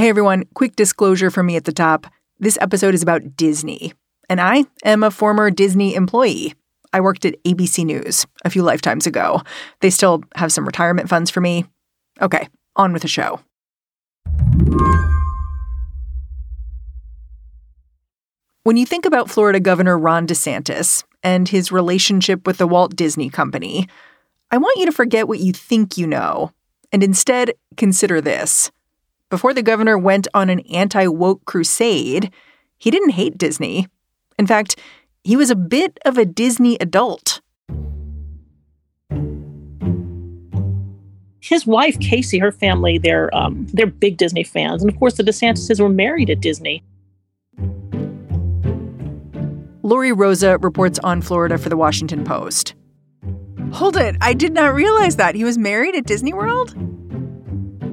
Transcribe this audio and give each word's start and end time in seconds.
Hey 0.00 0.08
everyone, 0.08 0.44
quick 0.54 0.76
disclosure 0.76 1.30
from 1.30 1.44
me 1.44 1.56
at 1.56 1.64
the 1.64 1.74
top. 1.74 2.06
This 2.38 2.56
episode 2.62 2.94
is 2.94 3.02
about 3.02 3.36
Disney, 3.36 3.92
and 4.30 4.40
I 4.40 4.64
am 4.82 5.02
a 5.02 5.10
former 5.10 5.50
Disney 5.50 5.94
employee. 5.94 6.54
I 6.90 7.02
worked 7.02 7.26
at 7.26 7.36
ABC 7.44 7.84
News 7.84 8.24
a 8.42 8.48
few 8.48 8.62
lifetimes 8.62 9.06
ago. 9.06 9.42
They 9.80 9.90
still 9.90 10.22
have 10.36 10.52
some 10.52 10.64
retirement 10.64 11.10
funds 11.10 11.30
for 11.30 11.42
me. 11.42 11.66
Okay, 12.22 12.48
on 12.76 12.94
with 12.94 13.02
the 13.02 13.08
show. 13.08 13.40
When 18.62 18.78
you 18.78 18.86
think 18.86 19.04
about 19.04 19.28
Florida 19.28 19.60
Governor 19.60 19.98
Ron 19.98 20.26
DeSantis 20.26 21.04
and 21.22 21.46
his 21.46 21.70
relationship 21.70 22.46
with 22.46 22.56
the 22.56 22.66
Walt 22.66 22.96
Disney 22.96 23.28
Company, 23.28 23.86
I 24.50 24.56
want 24.56 24.78
you 24.78 24.86
to 24.86 24.92
forget 24.92 25.28
what 25.28 25.40
you 25.40 25.52
think 25.52 25.98
you 25.98 26.06
know 26.06 26.52
and 26.90 27.04
instead 27.04 27.52
consider 27.76 28.22
this. 28.22 28.70
Before 29.30 29.54
the 29.54 29.62
governor 29.62 29.96
went 29.96 30.26
on 30.34 30.50
an 30.50 30.60
anti 30.72 31.06
woke 31.06 31.44
crusade, 31.44 32.32
he 32.76 32.90
didn't 32.90 33.10
hate 33.10 33.38
Disney. 33.38 33.86
In 34.38 34.46
fact, 34.46 34.76
he 35.22 35.36
was 35.36 35.50
a 35.50 35.56
bit 35.56 35.98
of 36.04 36.18
a 36.18 36.24
Disney 36.24 36.76
adult. 36.80 37.40
His 41.40 41.66
wife 41.66 41.98
Casey, 42.00 42.38
her 42.40 42.52
family, 42.52 42.98
they're 42.98 43.34
um, 43.34 43.66
they're 43.72 43.86
big 43.86 44.16
Disney 44.16 44.44
fans, 44.44 44.82
and 44.82 44.90
of 44.90 44.98
course 44.98 45.14
the 45.16 45.22
DeSantises 45.22 45.80
were 45.80 45.88
married 45.88 46.28
at 46.28 46.40
Disney. 46.40 46.82
Lori 49.82 50.10
Rozsa 50.10 50.62
reports 50.62 50.98
on 51.00 51.22
Florida 51.22 51.56
for 51.56 51.68
the 51.68 51.76
Washington 51.76 52.24
Post. 52.24 52.74
Hold 53.72 53.96
it, 53.96 54.16
I 54.20 54.34
did 54.34 54.52
not 54.52 54.74
realize 54.74 55.16
that 55.16 55.36
he 55.36 55.44
was 55.44 55.56
married 55.56 55.94
at 55.94 56.04
Disney 56.04 56.32
World. 56.32 56.74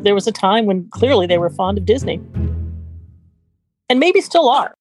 There 0.03 0.16
was 0.16 0.28
a 0.28 0.31
time 0.31 0.66
when 0.66 0.88
clearly 0.90 1.28
they 1.28 1.38
were 1.38 1.50
fond 1.50 1.78
of 1.78 1.86
Disney, 1.86 2.22
and 3.90 4.00
maybe 4.00 4.22
still 4.22 4.50
are 4.50 4.73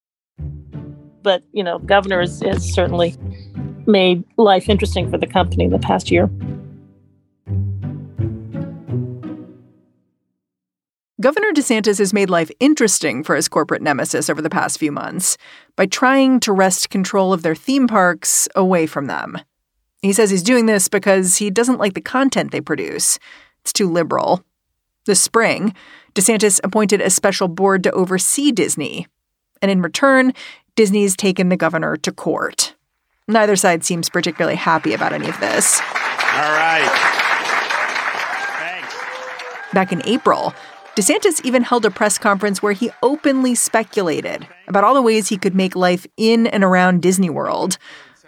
but 1.27 1.43
you 1.51 1.61
know, 1.61 1.77
governor 1.79 2.21
has, 2.21 2.39
has 2.39 2.63
certainly 2.73 3.13
made 3.85 4.23
life 4.37 4.69
interesting 4.69 5.11
for 5.11 5.17
the 5.17 5.27
company 5.27 5.65
in 5.65 5.71
the 5.71 5.77
past 5.77 6.09
year. 6.09 6.27
Governor 11.19 11.51
DeSantis 11.51 11.97
has 11.97 12.13
made 12.13 12.29
life 12.29 12.49
interesting 12.61 13.25
for 13.25 13.35
his 13.35 13.49
corporate 13.49 13.81
nemesis 13.81 14.29
over 14.29 14.41
the 14.41 14.49
past 14.49 14.79
few 14.79 14.89
months 14.89 15.37
by 15.75 15.85
trying 15.85 16.39
to 16.39 16.53
wrest 16.53 16.89
control 16.89 17.33
of 17.33 17.41
their 17.41 17.55
theme 17.55 17.89
parks 17.89 18.47
away 18.55 18.87
from 18.87 19.07
them. 19.07 19.37
He 20.01 20.13
says 20.13 20.29
he's 20.29 20.43
doing 20.43 20.65
this 20.65 20.87
because 20.87 21.35
he 21.35 21.49
doesn't 21.49 21.79
like 21.79 21.93
the 21.93 21.99
content 21.99 22.51
they 22.51 22.61
produce. 22.61 23.19
It's 23.59 23.73
too 23.73 23.91
liberal. 23.91 24.45
This 25.07 25.21
spring, 25.21 25.73
DeSantis 26.15 26.59
appointed 26.65 26.99
a 26.99 27.09
special 27.09 27.47
board 27.47 27.81
to 27.83 27.91
oversee 27.91 28.51
Disney. 28.51 29.07
And 29.61 29.71
in 29.71 29.81
return, 29.81 30.33
Disney's 30.75 31.15
taken 31.15 31.47
the 31.47 31.55
governor 31.55 31.95
to 31.95 32.11
court. 32.11 32.75
Neither 33.25 33.55
side 33.55 33.85
seems 33.85 34.09
particularly 34.09 34.57
happy 34.57 34.93
about 34.93 35.13
any 35.13 35.29
of 35.29 35.39
this. 35.39 35.79
All 35.79 36.51
right. 36.51 36.89
Thanks. 38.59 38.95
Back 39.73 39.93
in 39.93 40.01
April, 40.05 40.53
DeSantis 40.97 41.43
even 41.45 41.63
held 41.63 41.85
a 41.85 41.91
press 41.91 42.17
conference 42.17 42.61
where 42.61 42.73
he 42.73 42.91
openly 43.01 43.55
speculated 43.55 44.45
about 44.67 44.83
all 44.83 44.93
the 44.93 45.01
ways 45.01 45.29
he 45.29 45.37
could 45.37 45.55
make 45.55 45.73
life 45.73 46.05
in 46.17 46.47
and 46.47 46.65
around 46.65 47.01
Disney 47.01 47.29
World 47.29 47.77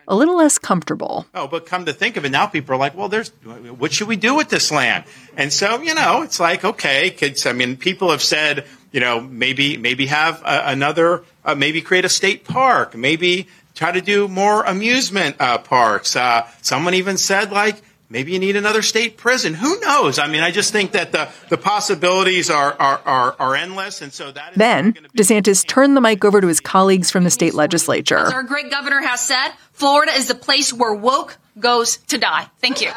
a 0.10 0.16
little 0.16 0.36
less 0.36 0.58
comfortable. 0.58 1.28
Oh, 1.34 1.48
but 1.48 1.68
come 1.68 1.86
to 1.86 1.94
think 1.94 2.18
of 2.18 2.26
it, 2.26 2.32
now 2.32 2.48
people 2.48 2.74
are 2.76 2.78
like, 2.78 2.98
well, 2.98 3.08
there's, 3.08 3.30
what 3.78 3.94
should 3.94 4.08
we 4.08 4.16
do 4.18 4.36
with 4.36 4.50
this 4.50 4.72
land? 4.72 5.06
And 5.38 5.54
so, 5.54 5.82
you 5.82 5.94
know, 5.94 6.24
it's 6.24 6.40
like, 6.40 6.66
okay, 6.66 7.12
kids, 7.12 7.46
I 7.46 7.54
mean, 7.54 7.78
people 7.78 8.10
have 8.10 8.24
said, 8.24 8.66
you 8.92 9.00
know, 9.00 9.22
maybe, 9.22 9.78
maybe 9.78 10.08
have 10.08 10.42
a, 10.42 10.64
another, 10.66 11.24
uh, 11.46 11.54
maybe 11.54 11.82
create 11.82 12.06
a 12.06 12.10
state 12.10 12.44
park, 12.44 12.96
maybe 12.96 13.48
try 13.76 13.92
to 13.92 14.02
do 14.02 14.28
more 14.28 14.64
amusement 14.64 15.36
uh, 15.40 15.60
parks. 15.60 16.16
Uh, 16.16 16.48
someone 16.64 16.96
even 16.96 17.18
said, 17.18 17.52
like, 17.52 17.80
Maybe 18.12 18.32
you 18.32 18.40
need 18.40 18.56
another 18.56 18.82
state 18.82 19.18
prison. 19.18 19.54
Who 19.54 19.80
knows? 19.82 20.18
I 20.18 20.28
mean, 20.28 20.42
I 20.42 20.50
just 20.50 20.72
think 20.72 20.94
that 20.94 21.12
the, 21.12 21.30
the 21.50 21.58
possibilities 21.58 22.50
are, 22.50 22.74
are, 22.74 23.00
are, 23.06 23.36
are 23.38 23.56
endless. 23.56 24.02
And 24.02 24.12
so 24.12 24.32
that 24.32 24.56
Then, 24.56 24.94
DeSantis 25.16 25.64
turned 25.68 25.96
the 25.96 26.02
mic 26.02 26.26
over 26.26 26.42
to 26.42 26.48
his 26.48 26.60
colleagues 26.60 27.12
from 27.12 27.24
the 27.24 27.30
state 27.30 27.54
legislature. 27.54 28.18
As 28.18 28.34
our 28.34 28.42
great 28.42 28.72
governor 28.72 29.00
has 29.02 29.22
said, 29.22 29.50
Florida 29.74 30.12
is 30.14 30.28
the 30.28 30.34
place 30.34 30.74
where 30.74 30.92
woke 30.92 31.38
goes 31.60 31.98
to 32.08 32.18
die. 32.18 32.48
Thank 32.60 32.82
you. 32.82 32.90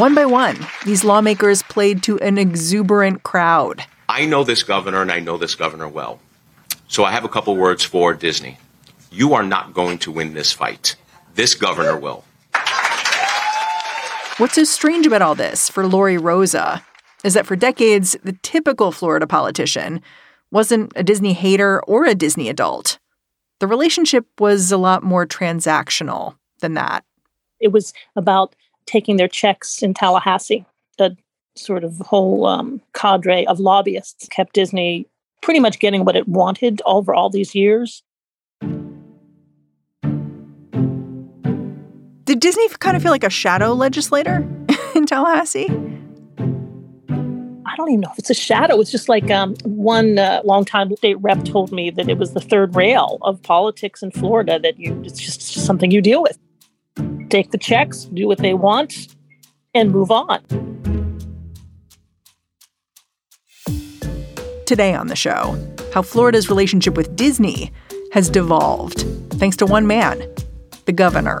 One 0.00 0.14
by 0.14 0.24
one, 0.24 0.56
these 0.86 1.04
lawmakers 1.04 1.62
played 1.62 2.02
to 2.04 2.18
an 2.20 2.38
exuberant 2.38 3.24
crowd. 3.24 3.84
I 4.08 4.24
know 4.24 4.42
this 4.42 4.62
governor 4.62 5.02
and 5.02 5.12
I 5.12 5.20
know 5.20 5.36
this 5.36 5.54
governor 5.54 5.86
well. 5.86 6.18
So 6.88 7.04
I 7.04 7.12
have 7.12 7.24
a 7.24 7.28
couple 7.28 7.56
words 7.56 7.84
for 7.84 8.14
Disney. 8.14 8.56
You 9.10 9.34
are 9.34 9.42
not 9.42 9.74
going 9.74 9.98
to 9.98 10.10
win 10.10 10.32
this 10.32 10.52
fight. 10.52 10.96
This 11.34 11.54
governor 11.54 11.98
will. 11.98 12.24
What's 14.38 14.56
so 14.56 14.64
strange 14.64 15.06
about 15.06 15.22
all 15.22 15.36
this 15.36 15.68
for 15.68 15.86
Lori 15.86 16.16
Rozsa 16.16 16.82
is 17.22 17.34
that 17.34 17.46
for 17.46 17.54
decades, 17.54 18.16
the 18.24 18.36
typical 18.42 18.90
Florida 18.90 19.28
politician 19.28 20.02
wasn't 20.50 20.92
a 20.96 21.04
Disney 21.04 21.34
hater 21.34 21.80
or 21.84 22.04
a 22.04 22.16
Disney 22.16 22.48
adult. 22.48 22.98
The 23.60 23.68
relationship 23.68 24.26
was 24.40 24.72
a 24.72 24.76
lot 24.76 25.04
more 25.04 25.24
transactional 25.24 26.36
than 26.58 26.74
that. 26.74 27.04
It 27.60 27.68
was 27.68 27.92
about 28.16 28.56
taking 28.86 29.18
their 29.18 29.28
checks 29.28 29.84
in 29.84 29.94
Tallahassee. 29.94 30.64
The 30.98 31.16
sort 31.54 31.84
of 31.84 31.98
whole 31.98 32.46
um, 32.46 32.80
cadre 32.92 33.46
of 33.46 33.60
lobbyists 33.60 34.26
kept 34.30 34.54
Disney 34.54 35.06
pretty 35.42 35.60
much 35.60 35.78
getting 35.78 36.04
what 36.04 36.16
it 36.16 36.26
wanted 36.26 36.82
over 36.86 37.14
all 37.14 37.30
these 37.30 37.54
years. 37.54 38.02
Disney 42.44 42.68
kind 42.78 42.94
of 42.94 43.02
feel 43.02 43.10
like 43.10 43.24
a 43.24 43.30
shadow 43.30 43.72
legislator 43.72 44.46
in 44.94 45.06
Tallahassee? 45.06 45.64
I 47.64 47.74
don't 47.78 47.88
even 47.88 48.00
know 48.02 48.10
if 48.12 48.18
it's 48.18 48.28
a 48.28 48.34
shadow. 48.34 48.78
It's 48.80 48.90
just 48.90 49.08
like 49.08 49.30
um, 49.30 49.54
one 49.64 50.18
uh, 50.18 50.42
longtime 50.44 50.94
state 50.96 51.14
rep 51.22 51.42
told 51.44 51.72
me 51.72 51.88
that 51.88 52.06
it 52.06 52.18
was 52.18 52.34
the 52.34 52.42
third 52.42 52.76
rail 52.76 53.16
of 53.22 53.42
politics 53.42 54.02
in 54.02 54.10
Florida. 54.10 54.58
That 54.58 54.78
you, 54.78 55.02
it's 55.06 55.18
just 55.18 55.40
something 55.40 55.90
you 55.90 56.02
deal 56.02 56.22
with. 56.22 56.38
Take 57.30 57.50
the 57.50 57.56
checks, 57.56 58.04
do 58.12 58.28
what 58.28 58.40
they 58.40 58.52
want, 58.52 59.16
and 59.72 59.90
move 59.90 60.10
on. 60.10 60.42
Today 64.66 64.92
on 64.92 65.06
the 65.06 65.16
show, 65.16 65.56
how 65.94 66.02
Florida's 66.02 66.50
relationship 66.50 66.94
with 66.94 67.16
Disney 67.16 67.72
has 68.12 68.28
devolved 68.28 69.00
thanks 69.38 69.56
to 69.56 69.64
one 69.64 69.86
man, 69.86 70.22
the 70.84 70.92
governor. 70.92 71.40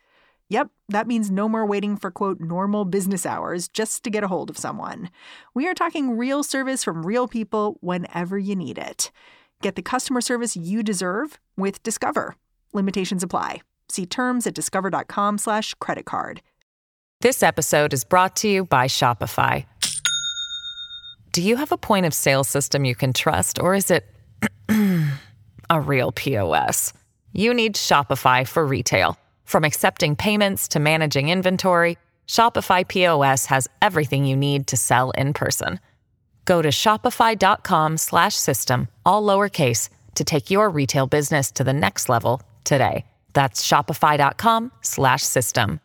Yep, 0.51 0.69
that 0.89 1.07
means 1.07 1.31
no 1.31 1.47
more 1.47 1.65
waiting 1.65 1.95
for 1.95 2.11
quote 2.11 2.41
normal 2.41 2.83
business 2.83 3.25
hours 3.25 3.69
just 3.69 4.03
to 4.03 4.09
get 4.09 4.25
a 4.25 4.27
hold 4.27 4.49
of 4.49 4.57
someone. 4.57 5.09
We 5.53 5.65
are 5.65 5.73
talking 5.73 6.17
real 6.17 6.43
service 6.43 6.83
from 6.83 7.05
real 7.05 7.25
people 7.25 7.77
whenever 7.79 8.37
you 8.37 8.57
need 8.57 8.77
it. 8.77 9.11
Get 9.61 9.75
the 9.75 9.81
customer 9.81 10.19
service 10.19 10.57
you 10.57 10.83
deserve 10.83 11.39
with 11.55 11.81
Discover. 11.83 12.35
Limitations 12.73 13.23
apply. 13.23 13.61
See 13.87 14.05
terms 14.05 14.45
at 14.45 14.53
discover.com/slash 14.53 15.75
credit 15.75 16.05
card. 16.05 16.41
This 17.21 17.43
episode 17.43 17.93
is 17.93 18.03
brought 18.03 18.35
to 18.37 18.49
you 18.49 18.65
by 18.65 18.87
Shopify. 18.87 19.65
Do 21.31 21.41
you 21.41 21.55
have 21.55 21.71
a 21.71 21.77
point 21.77 22.05
of 22.05 22.13
sale 22.13 22.43
system 22.43 22.83
you 22.83 22.95
can 22.95 23.13
trust, 23.13 23.57
or 23.57 23.73
is 23.73 23.89
it 23.89 24.03
a 25.69 25.79
real 25.79 26.11
POS? 26.11 26.91
You 27.31 27.53
need 27.53 27.75
Shopify 27.75 28.45
for 28.45 28.65
retail. 28.65 29.17
From 29.51 29.63
accepting 29.65 30.15
payments 30.15 30.69
to 30.69 30.79
managing 30.79 31.27
inventory, 31.27 31.97
Shopify 32.25 32.87
POS 32.87 33.47
has 33.47 33.67
everything 33.81 34.23
you 34.23 34.37
need 34.37 34.65
to 34.67 34.77
sell 34.77 35.11
in 35.11 35.33
person. 35.33 35.81
Go 36.45 36.61
to 36.61 36.69
shopify.com/system 36.69 38.87
all 39.05 39.23
lowercase 39.23 39.89
to 40.15 40.23
take 40.23 40.49
your 40.49 40.69
retail 40.69 41.05
business 41.05 41.51
to 41.51 41.65
the 41.65 41.73
next 41.73 42.07
level 42.07 42.41
today. 42.63 43.03
That's 43.33 43.61
shopify.com/system. 43.67 45.81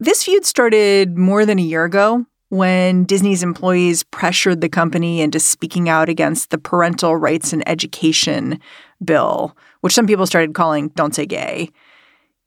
This 0.00 0.24
feud 0.24 0.46
started 0.46 1.18
more 1.18 1.44
than 1.44 1.58
a 1.58 1.62
year 1.62 1.84
ago 1.84 2.24
when 2.48 3.04
Disney's 3.04 3.42
employees 3.42 4.02
pressured 4.02 4.62
the 4.62 4.70
company 4.70 5.20
into 5.20 5.38
speaking 5.38 5.90
out 5.90 6.08
against 6.08 6.48
the 6.48 6.56
Parental 6.56 7.16
Rights 7.16 7.52
and 7.52 7.62
Education 7.68 8.58
bill, 9.04 9.54
which 9.82 9.92
some 9.92 10.06
people 10.06 10.26
started 10.26 10.54
calling 10.54 10.88
Don't 10.90 11.14
Say 11.14 11.26
Gay. 11.26 11.68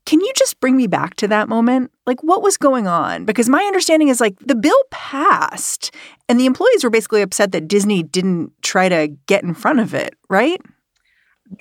Can 0.05 0.21
you 0.21 0.31
just 0.35 0.59
bring 0.59 0.75
me 0.75 0.85
back 0.85 1.15
to 1.15 1.27
that 1.27 1.49
moment? 1.49 1.91
Like, 2.05 2.21
what 2.21 2.43
was 2.43 2.57
going 2.57 2.87
on? 2.87 3.25
Because 3.25 3.49
my 3.49 3.63
understanding 3.63 4.09
is 4.09 4.21
like 4.21 4.37
the 4.39 4.55
bill 4.55 4.77
passed 4.91 5.93
and 6.29 6.39
the 6.39 6.45
employees 6.45 6.83
were 6.83 6.91
basically 6.91 7.21
upset 7.21 7.51
that 7.53 7.67
Disney 7.67 8.03
didn't 8.03 8.51
try 8.61 8.87
to 8.87 9.07
get 9.27 9.43
in 9.43 9.53
front 9.53 9.79
of 9.79 9.93
it, 9.93 10.15
right? 10.29 10.61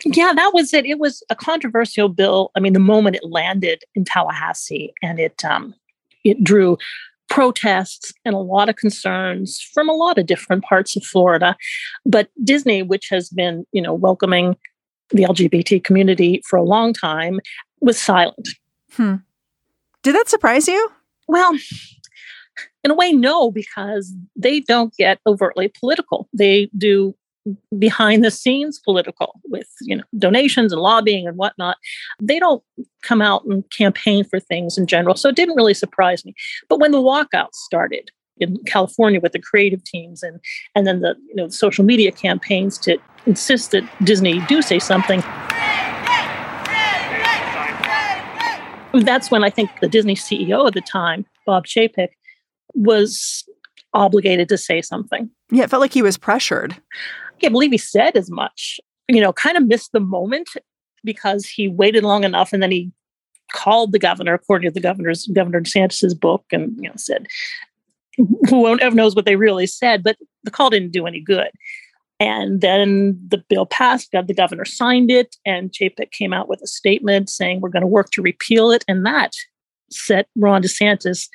Yeah, 0.05 0.33
that 0.35 0.53
was 0.53 0.75
it. 0.75 0.87
It 0.87 0.99
was 0.99 1.23
a 1.31 1.37
controversial 1.37 2.09
bill. 2.09 2.51
I 2.57 2.61
mean, 2.61 2.73
the 2.73 2.81
moment 2.81 3.17
it 3.17 3.25
landed 3.25 3.83
in 3.95 4.05
Tallahassee 4.05 4.93
and 5.03 5.19
it 5.19 5.45
um, 5.45 5.75
it 6.25 6.43
drew 6.43 6.79
protests 7.31 8.13
and 8.25 8.35
a 8.35 8.39
lot 8.39 8.69
of 8.69 8.77
concerns 8.77 9.61
from 9.73 9.89
a 9.89 9.95
lot 9.95 10.19
of 10.19 10.27
different 10.27 10.65
parts 10.65 10.97
of 10.97 11.05
Florida. 11.05 11.57
But 12.05 12.29
Disney, 12.43 12.83
which 12.83 13.09
has 13.11 13.29
been, 13.31 13.67
you 13.73 13.83
know, 13.83 13.95
welcoming 13.95 14.57
the 15.11 15.23
LGBT 15.25 15.83
community 15.83 16.43
for 16.49 16.57
a 16.57 16.63
long 16.63 16.93
time, 16.93 17.41
was 17.81 17.99
silent. 17.99 18.49
Hmm. 18.93 19.17
Did 20.03 20.15
that 20.15 20.29
surprise 20.29 20.69
you? 20.69 20.91
Well, 21.29 21.57
in 22.85 22.91
a 22.91 22.95
way, 22.95 23.13
no, 23.13 23.51
because 23.51 24.13
they 24.37 24.61
don't 24.61 24.95
get 24.97 25.19
overtly 25.27 25.69
political. 25.69 26.29
They 26.33 26.71
do 26.77 27.15
behind 27.79 28.25
the 28.25 28.31
scenes 28.31 28.79
political 28.79 29.41
with 29.45 29.69
you 29.83 29.95
know 29.95 30.03
donations 30.17 30.73
and 30.73 30.81
lobbying 30.81 31.27
and 31.27 31.37
whatnot 31.37 31.77
they 32.19 32.39
don't 32.39 32.63
come 33.03 33.21
out 33.21 33.45
and 33.45 33.69
campaign 33.71 34.25
for 34.25 34.41
things 34.41 34.79
in 34.79 34.87
general 34.87 35.15
so 35.15 35.29
it 35.29 35.37
didn't 35.37 35.55
really 35.55 35.75
surprise 35.75 36.25
me 36.25 36.35
but 36.71 36.81
when 36.81 36.91
the 36.91 37.03
walkouts 37.03 37.53
started 37.57 38.11
in 38.39 38.57
california 38.65 39.21
with 39.21 39.33
the 39.33 39.39
creative 39.39 39.85
teams 39.85 40.23
and 40.23 40.41
and 40.75 40.87
then 40.87 41.01
the 41.01 41.15
you 41.29 41.35
know 41.35 41.47
the 41.47 41.53
social 41.53 41.85
media 41.85 42.11
campaigns 42.11 42.79
to 42.79 42.97
insist 43.27 43.71
that 43.71 43.85
disney 44.05 44.41
do 44.47 44.61
say 44.63 44.79
something 44.79 45.23
that's 49.03 49.31
when 49.31 49.43
I 49.43 49.51
think 49.51 49.71
the 49.81 49.89
Disney 49.89 50.15
CEO 50.15 50.67
at 50.67 50.75
the 50.75 50.81
time, 50.81 51.27
Bob 51.47 51.67
Chapek, 51.67 52.09
was 52.75 53.45
obligated 53.93 54.49
to 54.49 54.59
say 54.59 54.83
something. 54.83 55.31
Yeah, 55.51 55.65
it 55.65 55.71
felt 55.71 55.81
like 55.81 55.93
he 55.93 56.03
was 56.03 56.17
pressured. 56.17 56.73
I 56.73 57.39
can't 57.41 57.53
believe 57.53 57.73
he 57.73 57.79
said 57.79 58.17
as 58.17 58.31
much. 58.31 58.81
You 59.09 59.21
know, 59.21 59.33
kind 59.33 59.57
of 59.57 59.67
missed 59.67 59.93
the 59.93 60.01
moment 60.01 60.51
because 61.03 61.47
he 61.47 61.69
waited 61.69 62.05
long 62.05 62.25
enough 62.25 62.53
and 62.53 62.63
then 62.63 62.71
he 62.71 62.91
called 63.53 63.93
the 63.93 63.99
governor, 63.99 64.35
according 64.35 64.71
to 64.71 64.75
the 64.75 64.81
governor's 64.81 65.27
Governor 65.27 65.61
DeSantis's 65.61 66.15
book, 66.15 66.45
and 66.51 66.75
you 66.77 66.89
know 66.89 66.95
said, 66.97 67.27
"Who 68.49 68.79
ever 68.79 68.97
knows 68.97 69.15
what 69.15 69.27
they 69.27 69.37
really 69.37 69.67
said?" 69.67 70.03
But 70.03 70.17
the 70.45 70.51
call 70.51 70.71
didn't 70.71 70.93
do 70.93 71.07
any 71.07 71.21
good. 71.21 71.51
And 72.25 72.63
then 72.63 73.21
the 73.29 73.45
bill 73.51 73.67
passed, 73.67 74.11
got 74.11 74.29
the 74.29 74.35
governor 74.35 74.65
signed 74.65 75.11
it, 75.11 75.37
and 75.45 75.71
Chapek 75.71 76.11
came 76.11 76.33
out 76.33 76.49
with 76.49 76.63
a 76.63 76.67
statement 76.67 77.29
saying 77.29 77.61
we're 77.61 77.69
going 77.69 77.83
to 77.83 77.87
work 77.87 78.09
to 78.13 78.23
repeal 78.23 78.71
it. 78.71 78.83
And 78.89 79.05
that 79.05 79.33
set 79.91 80.27
Ron 80.35 80.63
DeSantis 80.63 81.29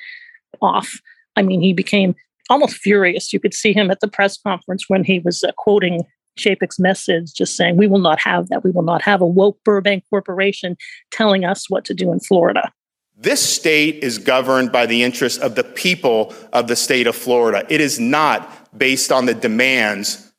off. 0.60 1.00
I 1.36 1.42
mean, 1.42 1.60
he 1.60 1.72
became 1.72 2.16
almost 2.48 2.74
furious. 2.74 3.32
You 3.32 3.38
could 3.38 3.54
see 3.54 3.72
him 3.72 3.88
at 3.92 4.00
the 4.00 4.08
press 4.08 4.36
conference 4.36 4.86
when 4.88 5.04
he 5.04 5.20
was 5.20 5.44
uh, 5.44 5.52
quoting 5.58 6.02
Chapek's 6.36 6.80
message, 6.80 7.34
just 7.34 7.54
saying, 7.54 7.76
We 7.76 7.86
will 7.86 8.00
not 8.00 8.18
have 8.18 8.48
that. 8.48 8.64
We 8.64 8.72
will 8.72 8.82
not 8.82 9.00
have 9.02 9.20
a 9.20 9.26
woke 9.26 9.60
Burbank 9.64 10.02
corporation 10.10 10.76
telling 11.12 11.44
us 11.44 11.70
what 11.70 11.84
to 11.84 11.94
do 11.94 12.10
in 12.10 12.18
Florida. 12.18 12.72
This 13.16 13.40
state 13.40 14.02
is 14.02 14.18
governed 14.18 14.72
by 14.72 14.86
the 14.86 15.04
interests 15.04 15.38
of 15.38 15.54
the 15.54 15.62
people 15.62 16.34
of 16.52 16.66
the 16.66 16.74
state 16.74 17.06
of 17.06 17.14
Florida. 17.14 17.64
It 17.68 17.80
is 17.80 18.00
not 18.00 18.76
based 18.76 19.12
on 19.12 19.26
the 19.26 19.34
demands 19.34 20.29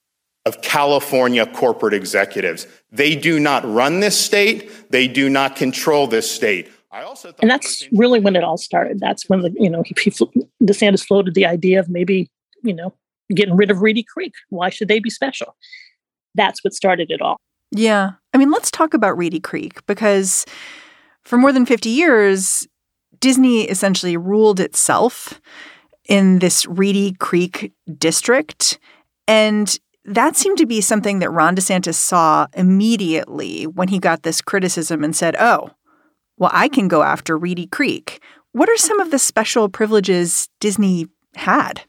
of 0.46 0.62
California 0.62 1.46
corporate 1.46 1.94
executives. 1.94 2.68
They 2.92 3.16
do 3.16 3.40
not 3.40 3.64
run 3.66 4.00
this 4.00 4.20
state. 4.20 4.72
They 4.90 5.08
do 5.08 5.30
not 5.30 5.56
control 5.56 6.08
this 6.08 6.30
state. 6.30 6.70
I 6.92 7.04
also 7.04 7.34
and 7.42 7.50
that's 7.50 7.88
really 7.94 8.20
when 8.20 8.36
it 8.36 8.44
all 8.44 8.58
started. 8.58 9.00
That's 9.00 9.30
when 9.30 9.42
the 9.42 9.54
you 9.58 9.70
know 9.70 9.84
he, 9.84 9.96
he 10.02 10.12
DeSantis 10.62 11.06
floated 11.06 11.36
the 11.36 11.46
idea 11.46 11.80
of 11.80 11.90
maybe 11.90 12.30
you 12.64 12.74
know 12.74 12.94
getting 13.34 13.56
rid 13.56 13.72
of 13.72 13.82
Reedy 13.82 14.04
Creek. 14.04 14.34
Why 14.50 14.70
should 14.70 14.90
they 14.90 15.00
be 15.00 15.10
special? 15.10 15.56
That's 16.36 16.64
what 16.64 16.74
started 16.74 17.12
it 17.12 17.22
all. 17.22 17.38
Yeah, 17.72 18.12
I 18.34 18.38
mean, 18.38 18.52
let's 18.52 18.70
talk 18.70 18.94
about 18.94 19.18
Reedy 19.18 19.40
Creek 19.40 19.86
because 19.86 20.46
for 21.24 21.38
more 21.38 21.54
than 21.54 21.66
fifty 21.66 21.90
years, 21.90 22.68
Disney 23.22 23.62
essentially 23.64 24.18
ruled 24.18 24.60
itself 24.60 25.40
in 26.10 26.40
this 26.40 26.66
Reedy 26.66 27.14
Creek 27.14 27.72
district. 27.98 28.80
And 29.28 29.80
that 30.06 30.36
seemed 30.36 30.58
to 30.58 30.66
be 30.66 30.82
something 30.82 31.20
that 31.20 31.32
Ron 31.32 31.56
DeSantis 31.56 31.96
saw 31.96 32.48
immediately 32.54 33.68
when 33.68 33.88
he 33.88 34.00
got 34.00 34.24
this 34.24 34.42
criticism 34.42 35.04
and 35.04 35.16
said, 35.16 35.36
oh, 35.40 35.70
well, 36.38 36.52
I 36.54 36.70
can 36.70 36.88
go 36.88 37.04
after 37.04 37.38
Reedy 37.38 37.68
Creek. 37.68 38.22
What 38.54 38.70
are 38.70 38.78
some 38.78 39.00
of 39.00 39.12
the 39.12 39.20
special 39.20 39.70
privileges 39.70 40.50
Disney 40.60 41.08
had? 41.36 41.82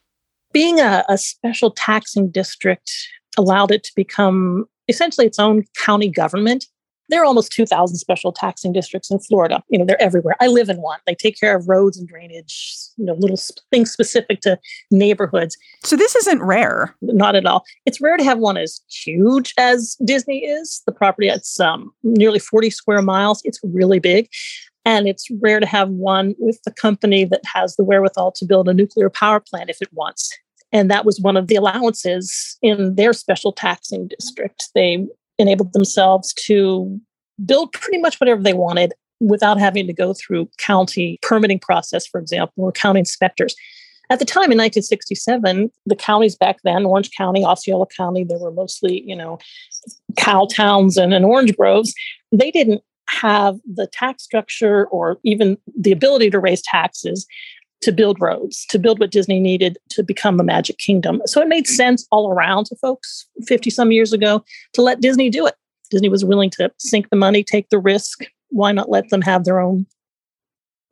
Being 0.52 0.78
a, 0.78 1.04
a 1.08 1.16
special 1.16 1.70
taxing 1.70 2.30
district 2.30 2.92
allowed 3.38 3.70
it 3.70 3.82
to 3.84 3.92
become 3.96 4.66
essentially 4.88 5.26
its 5.26 5.38
own 5.38 5.64
county 5.78 6.10
government 6.10 6.66
there 7.12 7.22
are 7.22 7.26
almost 7.26 7.52
2,000 7.52 7.96
special 7.98 8.32
taxing 8.32 8.72
districts 8.72 9.10
in 9.10 9.18
Florida. 9.18 9.62
You 9.68 9.78
know, 9.78 9.84
they're 9.84 10.00
everywhere. 10.00 10.34
I 10.40 10.46
live 10.46 10.70
in 10.70 10.80
one. 10.80 10.98
They 11.06 11.14
take 11.14 11.38
care 11.38 11.54
of 11.54 11.68
roads 11.68 11.98
and 11.98 12.08
drainage, 12.08 12.74
you 12.96 13.04
know, 13.04 13.12
little 13.14 13.38
things 13.70 13.92
specific 13.92 14.40
to 14.40 14.58
neighborhoods. 14.90 15.56
So 15.84 15.94
this 15.94 16.16
isn't 16.16 16.42
rare. 16.42 16.96
Not 17.02 17.36
at 17.36 17.44
all. 17.44 17.64
It's 17.84 18.00
rare 18.00 18.16
to 18.16 18.24
have 18.24 18.38
one 18.38 18.56
as 18.56 18.80
huge 18.88 19.52
as 19.58 19.96
Disney 20.04 20.46
is. 20.46 20.82
The 20.86 20.92
property, 20.92 21.28
it's 21.28 21.60
um, 21.60 21.92
nearly 22.02 22.38
40 22.38 22.70
square 22.70 23.02
miles. 23.02 23.42
It's 23.44 23.60
really 23.62 23.98
big. 23.98 24.28
And 24.86 25.06
it's 25.06 25.28
rare 25.40 25.60
to 25.60 25.66
have 25.66 25.90
one 25.90 26.34
with 26.38 26.60
the 26.64 26.72
company 26.72 27.24
that 27.26 27.42
has 27.44 27.76
the 27.76 27.84
wherewithal 27.84 28.32
to 28.32 28.46
build 28.46 28.68
a 28.68 28.74
nuclear 28.74 29.10
power 29.10 29.38
plant 29.38 29.68
if 29.68 29.82
it 29.82 29.92
wants. 29.92 30.36
And 30.72 30.90
that 30.90 31.04
was 31.04 31.20
one 31.20 31.36
of 31.36 31.48
the 31.48 31.56
allowances 31.56 32.56
in 32.62 32.94
their 32.94 33.12
special 33.12 33.52
taxing 33.52 34.08
district. 34.08 34.70
They 34.74 35.06
enabled 35.38 35.72
themselves 35.72 36.32
to 36.34 37.00
build 37.44 37.72
pretty 37.72 37.98
much 37.98 38.20
whatever 38.20 38.42
they 38.42 38.52
wanted 38.52 38.92
without 39.20 39.58
having 39.58 39.86
to 39.86 39.92
go 39.92 40.14
through 40.14 40.48
county 40.58 41.18
permitting 41.22 41.58
process, 41.58 42.06
for 42.06 42.20
example, 42.20 42.64
or 42.64 42.72
county 42.72 43.00
inspectors. 43.00 43.54
At 44.10 44.18
the 44.18 44.24
time 44.24 44.52
in 44.52 44.58
1967, 44.58 45.70
the 45.86 45.96
counties 45.96 46.36
back 46.36 46.58
then, 46.64 46.84
Orange 46.84 47.10
County, 47.16 47.44
Osceola 47.44 47.86
County, 47.86 48.24
they 48.24 48.36
were 48.36 48.50
mostly, 48.50 49.02
you 49.06 49.16
know, 49.16 49.38
cow 50.16 50.46
towns 50.50 50.96
and, 50.96 51.14
and 51.14 51.24
orange 51.24 51.56
groves. 51.56 51.94
They 52.30 52.50
didn't 52.50 52.82
have 53.08 53.56
the 53.64 53.86
tax 53.86 54.22
structure 54.22 54.86
or 54.86 55.18
even 55.24 55.56
the 55.78 55.92
ability 55.92 56.30
to 56.30 56.40
raise 56.40 56.62
taxes 56.62 57.26
to 57.82 57.92
build 57.92 58.20
roads, 58.20 58.66
to 58.70 58.78
build 58.78 59.00
what 59.00 59.10
Disney 59.10 59.40
needed 59.40 59.78
to 59.90 60.02
become 60.02 60.40
a 60.40 60.44
magic 60.44 60.78
kingdom. 60.78 61.20
So 61.26 61.40
it 61.40 61.48
made 61.48 61.66
sense 61.66 62.06
all 62.10 62.30
around 62.30 62.66
to 62.66 62.76
folks 62.76 63.26
50 63.46 63.70
some 63.70 63.92
years 63.92 64.12
ago 64.12 64.44
to 64.72 64.82
let 64.82 65.00
Disney 65.00 65.30
do 65.30 65.46
it. 65.46 65.54
Disney 65.90 66.08
was 66.08 66.24
willing 66.24 66.50
to 66.50 66.72
sink 66.78 67.10
the 67.10 67.16
money, 67.16 67.44
take 67.44 67.68
the 67.68 67.78
risk. 67.78 68.24
Why 68.48 68.72
not 68.72 68.90
let 68.90 69.10
them 69.10 69.22
have 69.22 69.44
their 69.44 69.60
own 69.60 69.86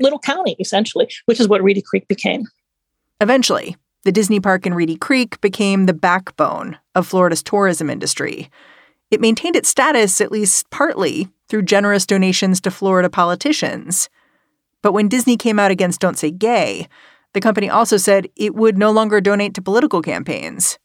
little 0.00 0.18
county, 0.18 0.56
essentially, 0.58 1.08
which 1.26 1.38
is 1.38 1.48
what 1.48 1.62
Reedy 1.62 1.82
Creek 1.82 2.08
became. 2.08 2.46
Eventually, 3.20 3.76
the 4.04 4.12
Disney 4.12 4.40
park 4.40 4.66
in 4.66 4.74
Reedy 4.74 4.96
Creek 4.96 5.40
became 5.40 5.86
the 5.86 5.92
backbone 5.92 6.78
of 6.94 7.06
Florida's 7.06 7.42
tourism 7.42 7.90
industry. 7.90 8.50
It 9.10 9.20
maintained 9.20 9.56
its 9.56 9.68
status, 9.68 10.20
at 10.20 10.32
least 10.32 10.70
partly, 10.70 11.28
through 11.48 11.62
generous 11.62 12.06
donations 12.06 12.60
to 12.62 12.70
Florida 12.70 13.10
politicians. 13.10 14.08
But 14.82 14.92
when 14.92 15.08
Disney 15.08 15.36
came 15.36 15.58
out 15.58 15.70
against 15.70 16.00
Don't 16.00 16.18
Say 16.18 16.30
Gay, 16.30 16.88
the 17.32 17.40
company 17.40 17.70
also 17.70 17.96
said 17.96 18.28
it 18.36 18.54
would 18.54 18.78
no 18.78 18.90
longer 18.90 19.20
donate 19.20 19.54
to 19.54 19.62
political 19.62 20.02
campaigns. 20.02 20.78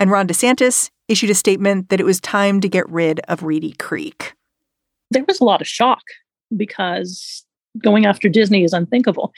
And 0.00 0.10
Ron 0.10 0.28
DeSantis 0.28 0.90
issued 1.08 1.30
a 1.30 1.34
statement 1.34 1.88
that 1.88 2.00
it 2.00 2.04
was 2.04 2.20
time 2.20 2.60
to 2.60 2.68
get 2.68 2.88
rid 2.88 3.20
of 3.20 3.42
Reedy 3.42 3.72
Creek. 3.72 4.34
There 5.10 5.24
was 5.26 5.40
a 5.40 5.44
lot 5.44 5.60
of 5.60 5.66
shock 5.66 6.02
because 6.56 7.44
going 7.82 8.06
after 8.06 8.28
Disney 8.28 8.64
is 8.64 8.72
unthinkable. 8.72 9.32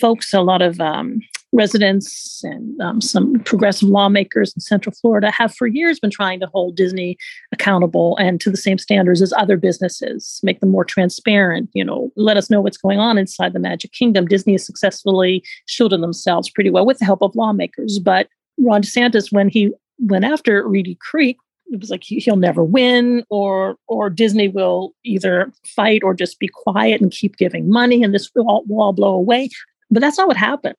Folks, 0.00 0.32
a 0.32 0.40
lot 0.40 0.62
of 0.62 0.80
um, 0.80 1.20
residents 1.54 2.42
and 2.42 2.78
um, 2.80 3.00
some 3.00 3.38
progressive 3.40 3.88
lawmakers 3.88 4.52
in 4.54 4.60
Central 4.60 4.94
Florida 5.00 5.30
have 5.30 5.54
for 5.54 5.66
years 5.66 6.00
been 6.00 6.10
trying 6.10 6.40
to 6.40 6.46
hold 6.48 6.76
Disney 6.76 7.16
accountable 7.52 8.16
and 8.18 8.40
to 8.40 8.50
the 8.50 8.56
same 8.56 8.76
standards 8.76 9.22
as 9.22 9.32
other 9.34 9.56
businesses, 9.56 10.40
make 10.42 10.60
them 10.60 10.70
more 10.70 10.84
transparent, 10.84 11.70
you 11.72 11.84
know, 11.84 12.10
let 12.16 12.36
us 12.36 12.50
know 12.50 12.60
what's 12.60 12.76
going 12.76 12.98
on 12.98 13.16
inside 13.16 13.52
the 13.52 13.60
Magic 13.60 13.92
Kingdom. 13.92 14.26
Disney 14.26 14.52
has 14.54 14.66
successfully 14.66 15.42
shielded 15.66 16.02
themselves 16.02 16.50
pretty 16.50 16.70
well 16.70 16.84
with 16.84 16.98
the 16.98 17.04
help 17.04 17.22
of 17.22 17.36
lawmakers. 17.36 17.98
But 17.98 18.28
Ron 18.58 18.82
DeSantis, 18.82 19.32
when 19.32 19.48
he 19.48 19.72
went 20.00 20.24
after 20.24 20.66
Reedy 20.68 20.96
Creek, 21.00 21.38
it 21.68 21.80
was 21.80 21.90
like 21.90 22.04
he'll 22.04 22.36
never 22.36 22.62
win 22.62 23.24
or 23.30 23.76
or 23.88 24.10
disney 24.10 24.48
will 24.48 24.94
either 25.02 25.50
fight 25.66 26.02
or 26.04 26.12
just 26.12 26.38
be 26.38 26.46
quiet 26.46 27.00
and 27.00 27.10
keep 27.10 27.38
giving 27.38 27.70
money 27.70 28.02
and 28.02 28.14
this 28.14 28.30
will 28.34 28.46
all, 28.46 28.64
will 28.68 28.82
all 28.82 28.92
blow 28.92 29.14
away 29.14 29.48
but 29.90 30.00
that's 30.00 30.18
not 30.18 30.28
what 30.28 30.36
happened 30.36 30.76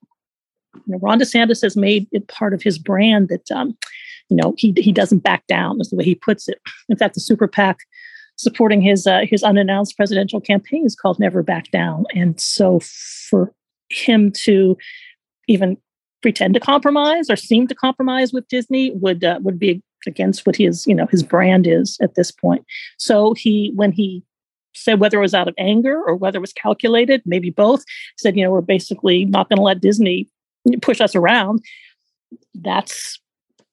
you 0.86 0.94
know, 0.94 1.00
ron 1.00 1.20
desantis 1.20 1.62
has 1.62 1.76
made 1.76 2.08
it 2.12 2.28
part 2.28 2.54
of 2.54 2.62
his 2.62 2.78
brand 2.78 3.30
that 3.30 3.50
um, 3.52 3.78
you 4.30 4.38
know 4.38 4.54
he, 4.58 4.74
he 4.78 4.92
doesn't 4.92 5.20
back 5.20 5.46
down 5.48 5.80
is 5.80 5.90
the 5.90 5.96
way 5.96 6.04
he 6.04 6.16
puts 6.16 6.48
it. 6.48 6.60
In 6.90 6.98
fact 6.98 7.16
the 7.16 7.22
super 7.22 7.48
pac 7.48 7.78
supporting 8.38 8.82
his 8.82 9.08
uh, 9.08 9.22
his 9.24 9.44
unannounced 9.44 9.96
presidential 9.96 10.42
campaign 10.42 10.86
is 10.86 10.96
called 10.96 11.20
never 11.20 11.44
back 11.44 11.72
down. 11.72 12.06
And 12.14 12.40
so 12.40 12.80
for 13.30 13.54
him 13.90 14.32
to 14.44 14.78
even 15.48 15.78
pretend 16.22 16.54
to 16.56 16.60
compromise 16.60 17.30
or 17.30 17.36
seem 17.36 17.68
to 17.68 17.76
compromise 17.76 18.34
with 18.34 18.48
disney 18.48 18.92
would 18.96 19.24
uh, 19.24 19.40
would 19.44 19.60
be 19.60 19.84
against 20.08 20.46
what 20.46 20.56
his 20.56 20.86
you 20.88 20.96
know 20.96 21.08
his 21.08 21.24
brand 21.24 21.68
is 21.68 21.98
at 22.02 22.16
this 22.16 22.32
point. 22.32 22.66
So 22.98 23.34
he 23.34 23.72
when 23.76 23.92
he 23.92 24.24
said 24.74 25.00
whether 25.00 25.18
it 25.18 25.22
was 25.22 25.34
out 25.34 25.48
of 25.48 25.56
anger 25.58 26.02
or 26.06 26.16
whether 26.16 26.38
it 26.38 26.42
was 26.42 26.54
calculated 26.54 27.22
maybe 27.26 27.50
both 27.50 27.84
said 28.18 28.36
you 28.36 28.44
know 28.44 28.52
we're 28.52 28.60
basically 28.60 29.24
not 29.24 29.48
going 29.48 29.56
to 29.56 29.64
let 29.64 29.80
disney 29.80 30.28
push 30.82 31.02
us 31.02 31.16
around. 31.16 31.62
That's 32.54 33.20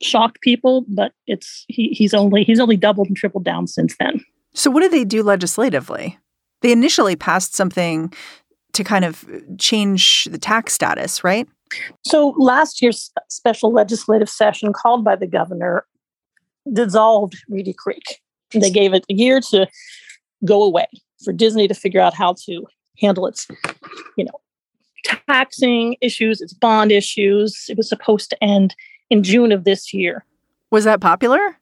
shocked 0.02 0.40
people 0.40 0.84
but 0.88 1.12
it's 1.28 1.64
he, 1.68 1.90
he's 1.90 2.12
only 2.12 2.42
he's 2.42 2.58
only 2.58 2.76
doubled 2.76 3.06
and 3.06 3.16
tripled 3.16 3.44
down 3.44 3.66
since 3.66 3.96
then. 3.99 4.20
So 4.52 4.70
what 4.70 4.80
did 4.80 4.90
they 4.90 5.04
do 5.04 5.22
legislatively? 5.22 6.18
They 6.61 6.72
initially 6.72 7.16
passed 7.16 7.54
something 7.54 8.12
to 8.72 8.84
kind 8.84 9.04
of 9.04 9.25
change 9.58 10.25
the 10.25 10.38
tax 10.38 10.72
status 10.72 11.22
right? 11.22 11.49
So 12.04 12.34
last 12.37 12.82
year's 12.82 13.11
special 13.28 13.72
legislative 13.72 14.28
session 14.28 14.72
called 14.72 15.04
by 15.04 15.16
the 15.16 15.26
governor 15.26 15.87
dissolved 16.72 17.37
Reedy 17.49 17.72
Creek. 17.72 18.20
They 18.52 18.70
gave 18.70 18.92
it 18.92 19.04
a 19.11 19.14
year 19.14 19.40
to 19.50 19.66
go 20.44 20.62
away 20.62 20.87
for 21.25 21.32
Disney 21.32 21.68
to 21.68 21.75
figure 21.75 22.00
out 22.00 22.14
how 22.14 22.34
to 22.44 22.66
handle 22.99 23.26
its, 23.26 23.46
you 24.16 24.25
know, 24.25 24.41
taxing 25.04 25.97
issues, 26.00 26.40
its 26.40 26.52
bond 26.52 26.92
issues. 26.92 27.66
It 27.68 27.76
was 27.76 27.88
supposed 27.88 28.30
to 28.30 28.44
end 28.44 28.75
in 29.11 29.23
June 29.23 29.52
of 29.52 29.64
this 29.64 29.92
year. 29.92 30.25
Was 30.71 30.85
that 30.85 31.00
popular? 31.00 31.56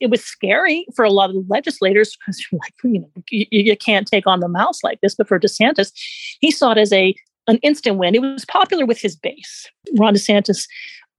It 0.00 0.10
was 0.10 0.22
scary 0.24 0.86
for 0.94 1.04
a 1.04 1.10
lot 1.10 1.30
of 1.30 1.36
legislators 1.48 2.16
because 2.16 2.44
you're 2.50 2.58
like, 2.58 2.74
you 2.82 3.00
know, 3.00 3.10
you, 3.30 3.46
you 3.50 3.76
can't 3.76 4.06
take 4.06 4.26
on 4.26 4.40
the 4.40 4.48
mouse 4.48 4.82
like 4.82 5.00
this. 5.00 5.14
But 5.14 5.28
for 5.28 5.38
DeSantis, 5.38 5.92
he 6.40 6.50
saw 6.50 6.72
it 6.72 6.78
as 6.78 6.92
a 6.92 7.14
an 7.48 7.56
instant 7.58 7.98
win. 7.98 8.14
It 8.14 8.22
was 8.22 8.44
popular 8.44 8.86
with 8.86 9.00
his 9.00 9.16
base. 9.16 9.68
Ron 9.98 10.14
DeSantis 10.14 10.66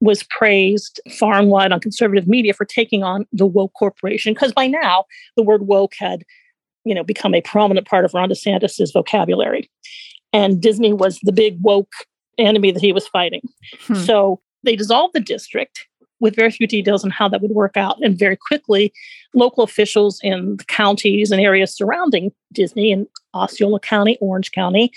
was 0.00 0.22
praised 0.24 1.00
far 1.18 1.34
and 1.34 1.48
wide 1.48 1.72
on 1.72 1.80
conservative 1.80 2.26
media 2.28 2.52
for 2.52 2.64
taking 2.64 3.02
on 3.02 3.26
the 3.32 3.46
woke 3.46 3.72
corporation 3.74 4.34
because 4.34 4.52
by 4.52 4.66
now 4.66 5.04
the 5.36 5.42
word 5.42 5.66
woke 5.66 5.94
had 5.98 6.24
you 6.84 6.94
know 6.94 7.02
become 7.02 7.34
a 7.34 7.40
prominent 7.40 7.86
part 7.86 8.04
of 8.04 8.12
ron 8.12 8.28
desantis's 8.28 8.90
vocabulary 8.92 9.70
and 10.34 10.60
disney 10.60 10.92
was 10.92 11.18
the 11.22 11.32
big 11.32 11.56
woke 11.62 11.92
enemy 12.36 12.70
that 12.70 12.82
he 12.82 12.92
was 12.92 13.08
fighting 13.08 13.42
hmm. 13.86 13.94
so 13.94 14.40
they 14.62 14.76
dissolved 14.76 15.14
the 15.14 15.20
district 15.20 15.86
with 16.20 16.36
very 16.36 16.50
few 16.50 16.66
details 16.66 17.04
on 17.04 17.10
how 17.10 17.28
that 17.28 17.40
would 17.40 17.50
work 17.50 17.76
out 17.76 17.96
and 18.02 18.18
very 18.18 18.36
quickly 18.36 18.92
local 19.34 19.64
officials 19.64 20.20
in 20.22 20.56
the 20.56 20.64
counties 20.64 21.30
and 21.30 21.40
areas 21.40 21.74
surrounding 21.74 22.30
disney 22.52 22.90
in 22.90 23.06
osceola 23.34 23.80
county 23.80 24.18
orange 24.20 24.52
county 24.52 24.92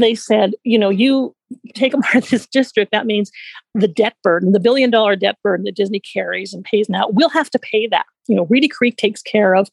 they 0.00 0.14
said, 0.14 0.54
you 0.64 0.78
know, 0.78 0.90
you 0.90 1.34
take 1.74 1.94
apart 1.94 2.24
this 2.24 2.46
district, 2.46 2.92
that 2.92 3.06
means 3.06 3.30
the 3.74 3.88
debt 3.88 4.14
burden, 4.22 4.52
the 4.52 4.60
billion 4.60 4.90
dollar 4.90 5.16
debt 5.16 5.36
burden 5.42 5.64
that 5.64 5.76
Disney 5.76 6.00
carries 6.00 6.52
and 6.52 6.64
pays 6.64 6.88
now, 6.88 7.08
we'll 7.08 7.28
have 7.30 7.50
to 7.50 7.58
pay 7.58 7.86
that. 7.88 8.06
You 8.28 8.36
know, 8.36 8.46
Reedy 8.46 8.68
Creek 8.68 8.96
takes 8.96 9.22
care 9.22 9.54
of 9.54 9.68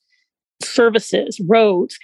services, 0.61 1.39
roads. 1.47 1.97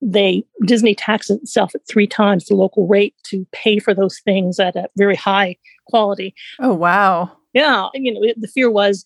They 0.00 0.44
Disney 0.64 0.94
taxes 0.94 1.38
itself 1.38 1.74
at 1.74 1.86
three 1.88 2.06
times 2.06 2.46
the 2.46 2.54
local 2.54 2.86
rate 2.86 3.14
to 3.24 3.46
pay 3.52 3.78
for 3.78 3.94
those 3.94 4.20
things 4.20 4.60
at 4.60 4.76
a 4.76 4.88
very 4.96 5.16
high 5.16 5.56
quality. 5.86 6.34
Oh 6.60 6.74
wow. 6.74 7.32
Yeah. 7.52 7.88
You 7.94 8.14
know, 8.14 8.32
the 8.36 8.48
fear 8.48 8.70
was 8.70 9.04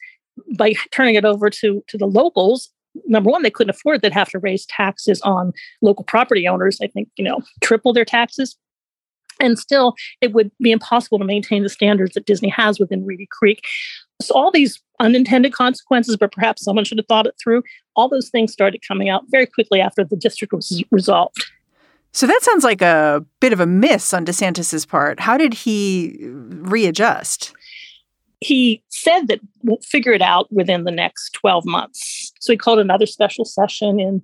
by 0.56 0.74
turning 0.90 1.14
it 1.14 1.24
over 1.24 1.50
to 1.50 1.82
to 1.88 1.98
the 1.98 2.06
locals, 2.06 2.70
number 3.06 3.30
one, 3.30 3.42
they 3.42 3.50
couldn't 3.50 3.74
afford. 3.74 4.02
They'd 4.02 4.12
have 4.12 4.30
to 4.30 4.38
raise 4.38 4.66
taxes 4.66 5.20
on 5.22 5.52
local 5.80 6.04
property 6.04 6.46
owners. 6.46 6.78
I 6.82 6.86
think 6.86 7.08
you 7.16 7.24
know 7.24 7.40
triple 7.60 7.92
their 7.92 8.04
taxes, 8.04 8.56
and 9.40 9.58
still 9.58 9.94
it 10.20 10.32
would 10.32 10.50
be 10.60 10.72
impossible 10.72 11.18
to 11.18 11.24
maintain 11.24 11.62
the 11.62 11.68
standards 11.68 12.14
that 12.14 12.26
Disney 12.26 12.48
has 12.50 12.78
within 12.78 13.04
Reedy 13.04 13.28
Creek. 13.30 13.64
So 14.20 14.34
all 14.34 14.50
these 14.50 14.80
unintended 15.02 15.52
consequences, 15.52 16.16
but 16.16 16.32
perhaps 16.32 16.64
someone 16.64 16.84
should 16.84 16.98
have 16.98 17.06
thought 17.06 17.26
it 17.26 17.34
through. 17.42 17.62
All 17.96 18.08
those 18.08 18.30
things 18.30 18.52
started 18.52 18.82
coming 18.86 19.08
out 19.08 19.24
very 19.28 19.46
quickly 19.46 19.80
after 19.80 20.04
the 20.04 20.16
district 20.16 20.52
was 20.52 20.82
resolved. 20.90 21.44
So 22.12 22.26
that 22.26 22.40
sounds 22.42 22.62
like 22.62 22.82
a 22.82 23.24
bit 23.40 23.52
of 23.52 23.60
a 23.60 23.66
miss 23.66 24.12
on 24.12 24.26
DeSantis's 24.26 24.84
part. 24.84 25.20
How 25.20 25.36
did 25.36 25.54
he 25.54 26.16
readjust? 26.20 27.54
he 28.42 28.82
said 28.88 29.28
that 29.28 29.40
we'll 29.62 29.78
figure 29.78 30.12
it 30.12 30.22
out 30.22 30.52
within 30.52 30.84
the 30.84 30.90
next 30.90 31.32
12 31.34 31.64
months. 31.64 32.32
So 32.40 32.52
he 32.52 32.56
called 32.56 32.78
another 32.78 33.06
special 33.06 33.44
session 33.44 34.00
in 34.00 34.22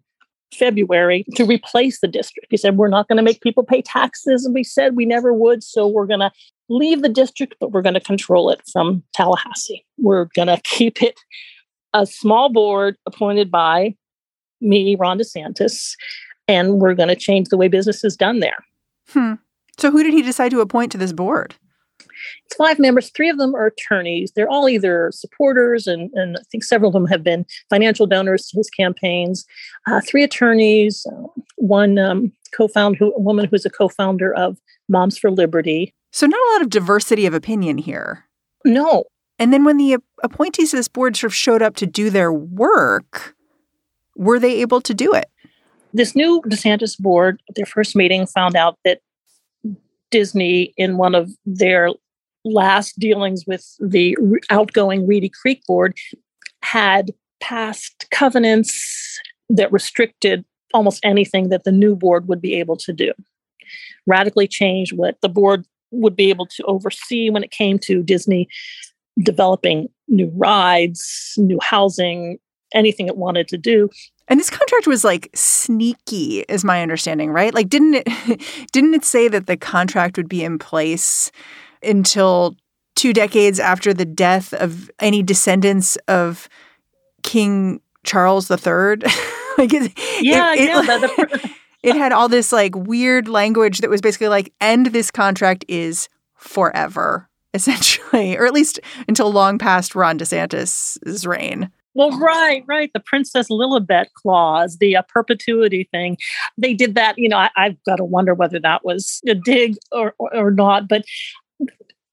February 0.53 1.25
to 1.37 1.45
replace 1.45 2.01
the 2.01 2.09
district. 2.09 2.49
He 2.51 2.57
said, 2.57 2.77
We're 2.77 2.89
not 2.89 3.07
going 3.07 3.19
to 3.19 3.23
make 3.23 3.41
people 3.43 3.63
pay 3.63 3.83
taxes. 3.83 4.45
And 4.45 4.55
we 4.55 4.65
said 4.65 4.97
we 4.97 5.05
never 5.05 5.33
would. 5.33 5.63
So 5.63 5.87
we're 5.87 6.07
going 6.07 6.21
to 6.21 6.33
leave 6.69 7.03
the 7.03 7.09
district, 7.09 7.55
but 7.61 7.73
we're 7.73 7.83
going 7.83 7.95
to 7.95 8.01
control 8.01 8.51
it 8.51 8.61
from 8.73 9.03
Tallahassee. 9.15 9.85
We're 9.97 10.27
going 10.35 10.49
to 10.49 10.61
keep 10.65 11.03
it 11.03 11.19
a 11.95 12.07
small 12.07 12.53
board 12.53 12.97
appointed 13.07 13.51
by 13.51 13.95
me, 14.61 14.97
Ron 14.97 15.19
DeSantis, 15.19 15.95
and 16.47 16.81
we're 16.81 16.95
going 16.95 17.09
to 17.09 17.17
change 17.17 17.49
the 17.49 17.57
way 17.57 17.69
business 17.69 18.05
is 18.05 18.17
done 18.17 18.41
there. 18.41 18.65
Hmm. 19.09 19.35
So 19.79 19.91
who 19.91 20.03
did 20.03 20.13
he 20.13 20.23
decide 20.23 20.51
to 20.51 20.61
appoint 20.61 20.93
to 20.93 20.99
this 20.99 21.13
board? 21.13 21.55
It's 22.47 22.57
five 22.57 22.79
members. 22.79 23.11
Three 23.11 23.29
of 23.29 23.39
them 23.39 23.55
are 23.55 23.67
attorneys. 23.67 24.33
They're 24.35 24.49
all 24.49 24.69
either 24.69 25.11
supporters, 25.13 25.87
and, 25.87 26.11
and 26.15 26.37
I 26.37 26.43
think 26.51 26.65
several 26.65 26.89
of 26.89 26.95
them 26.95 27.07
have 27.07 27.23
been 27.23 27.47
financial 27.71 28.07
donors 28.07 28.49
to 28.49 28.57
his 28.57 28.71
campaigns. 28.71 29.45
Uh, 29.87 30.01
three 30.01 30.25
attorneys, 30.25 31.07
uh, 31.11 31.27
one 31.57 31.99
um, 31.99 32.33
co-founder, 32.53 32.99
who, 32.99 33.15
a 33.15 33.21
woman 33.21 33.47
who's 33.51 33.67
a 33.67 33.71
co-founder 33.71 34.35
of 34.35 34.59
Moms 34.89 35.19
for 35.19 35.31
Liberty. 35.31 35.95
So 36.13 36.27
not 36.27 36.39
a 36.39 36.53
lot 36.53 36.63
of 36.63 36.71
diversity 36.71 37.27
of 37.27 37.35
opinion 37.35 37.79
here. 37.79 38.25
No. 38.65 39.05
And 39.39 39.53
then 39.53 39.65
when 39.65 39.77
the 39.77 39.99
appointees 40.23 40.73
of 40.73 40.79
this 40.79 40.89
board 40.89 41.17
sort 41.17 41.31
of 41.31 41.35
showed 41.35 41.63
up 41.63 41.77
to 41.77 41.87
do 41.87 42.11
their 42.11 42.33
work, 42.33 43.35
were 44.17 44.39
they 44.39 44.61
able 44.61 44.81
to 44.81 44.95
do 44.95 45.13
it? 45.15 45.27
This 45.95 46.15
new 46.15 46.43
DeSantis 46.47 46.99
board, 46.99 47.41
at 47.49 47.55
their 47.55 47.67
first 47.67 47.95
meeting, 47.95 48.27
found 48.27 48.57
out 48.57 48.79
that 48.85 49.01
Disney, 50.11 50.75
in 50.77 50.97
one 50.97 51.15
of 51.15 51.31
their 51.47 51.91
last 52.45 52.99
dealings 52.99 53.45
with 53.47 53.65
the 53.79 54.17
outgoing 54.51 55.07
Reedy 55.07 55.29
Creek 55.29 55.63
board, 55.67 55.95
had 56.63 57.13
passed 57.41 58.07
covenants 58.11 59.21
that 59.49 59.73
restricted 59.73 60.45
almost 60.75 61.05
anything 61.05 61.49
that 61.49 61.65
the 61.65 61.73
new 61.73 61.97
board 61.97 62.29
would 62.29 62.41
be 62.41 62.55
able 62.55 62.77
to 62.77 62.93
do. 62.93 63.13
Radically 64.07 64.49
changed 64.49 64.93
what 64.97 65.21
the 65.23 65.29
board 65.29 65.67
would 65.91 66.17
be 66.17 66.31
able 66.31 66.47
to 66.47 66.65
oversee 66.65 67.31
when 67.31 67.43
it 67.43 67.51
came 67.51 67.79
to 67.81 68.03
Disney 68.03 68.49
developing 69.23 69.89
new 70.07 70.31
rides, 70.37 71.35
new 71.37 71.59
housing, 71.61 72.39
anything 72.75 73.07
it 73.07 73.17
wanted 73.17 73.49
to 73.49 73.59
do. 73.59 73.89
And 74.29 74.39
this 74.39 74.51
contract 74.51 74.87
was 74.87 75.05
like 75.05 75.31
sneaky, 75.35 76.41
is 76.49 76.65
my 76.65 76.83
understanding, 76.83 77.31
right? 77.31 77.55
Like, 77.55 77.69
didn't 77.69 77.95
it 77.95 78.67
didn't 78.73 78.95
it 78.95 79.05
say 79.05 79.29
that 79.29 79.47
the 79.47 79.57
contract 79.57 80.17
would 80.17 80.29
be 80.29 80.45
in 80.45 80.59
place 80.59 81.31
until 81.83 82.57
two 82.95 83.13
decades 83.13 83.61
after 83.61 83.95
the 83.95 84.05
death 84.05 84.53
of 84.53 84.91
any 84.99 85.23
descendants 85.23 85.97
of 86.09 86.49
King 87.23 87.81
Charles 88.05 88.51
III? 88.51 88.59
like, 89.59 89.73
it, 89.73 89.93
yeah, 90.21 90.55
it, 90.55 90.69
yeah. 90.69 90.83
It, 90.83 91.31
the, 91.31 91.51
it 91.83 91.97
had 91.97 92.13
all 92.13 92.29
this 92.29 92.53
like 92.53 92.75
weird 92.75 93.29
language 93.29 93.79
that 93.79 93.91
was 93.91 94.01
basically 94.01 94.29
like, 94.29 94.53
end 94.61 94.87
this 94.87 95.11
contract 95.11 95.65
is 95.69 96.09
forever, 96.35 97.29
essentially, 97.55 98.37
or 98.37 98.47
at 98.47 98.53
least 98.53 98.81
until 99.07 99.33
long 99.33 99.59
past 99.59 99.95
Ron 99.95 100.19
DeSantis's 100.19 101.27
reign. 101.27 101.71
Well, 101.95 102.17
right, 102.19 102.63
right. 102.69 102.93
The 102.95 103.01
Princess 103.01 103.49
Lilibet 103.49 104.07
clause, 104.15 104.77
the 104.79 104.95
uh, 104.95 105.03
perpetuity 105.09 105.89
thing. 105.91 106.17
They 106.57 106.73
did 106.73 106.95
that. 106.95 107.19
You 107.19 107.29
know, 107.29 107.39
I, 107.39 107.51
have 107.57 107.83
got 107.85 107.97
to 107.97 108.05
wonder 108.05 108.35
whether 108.35 108.61
that 108.61 108.85
was 108.85 109.21
a 109.27 109.35
dig 109.35 109.77
or, 109.91 110.15
or 110.19 110.53
not. 110.53 110.87
But 110.87 111.05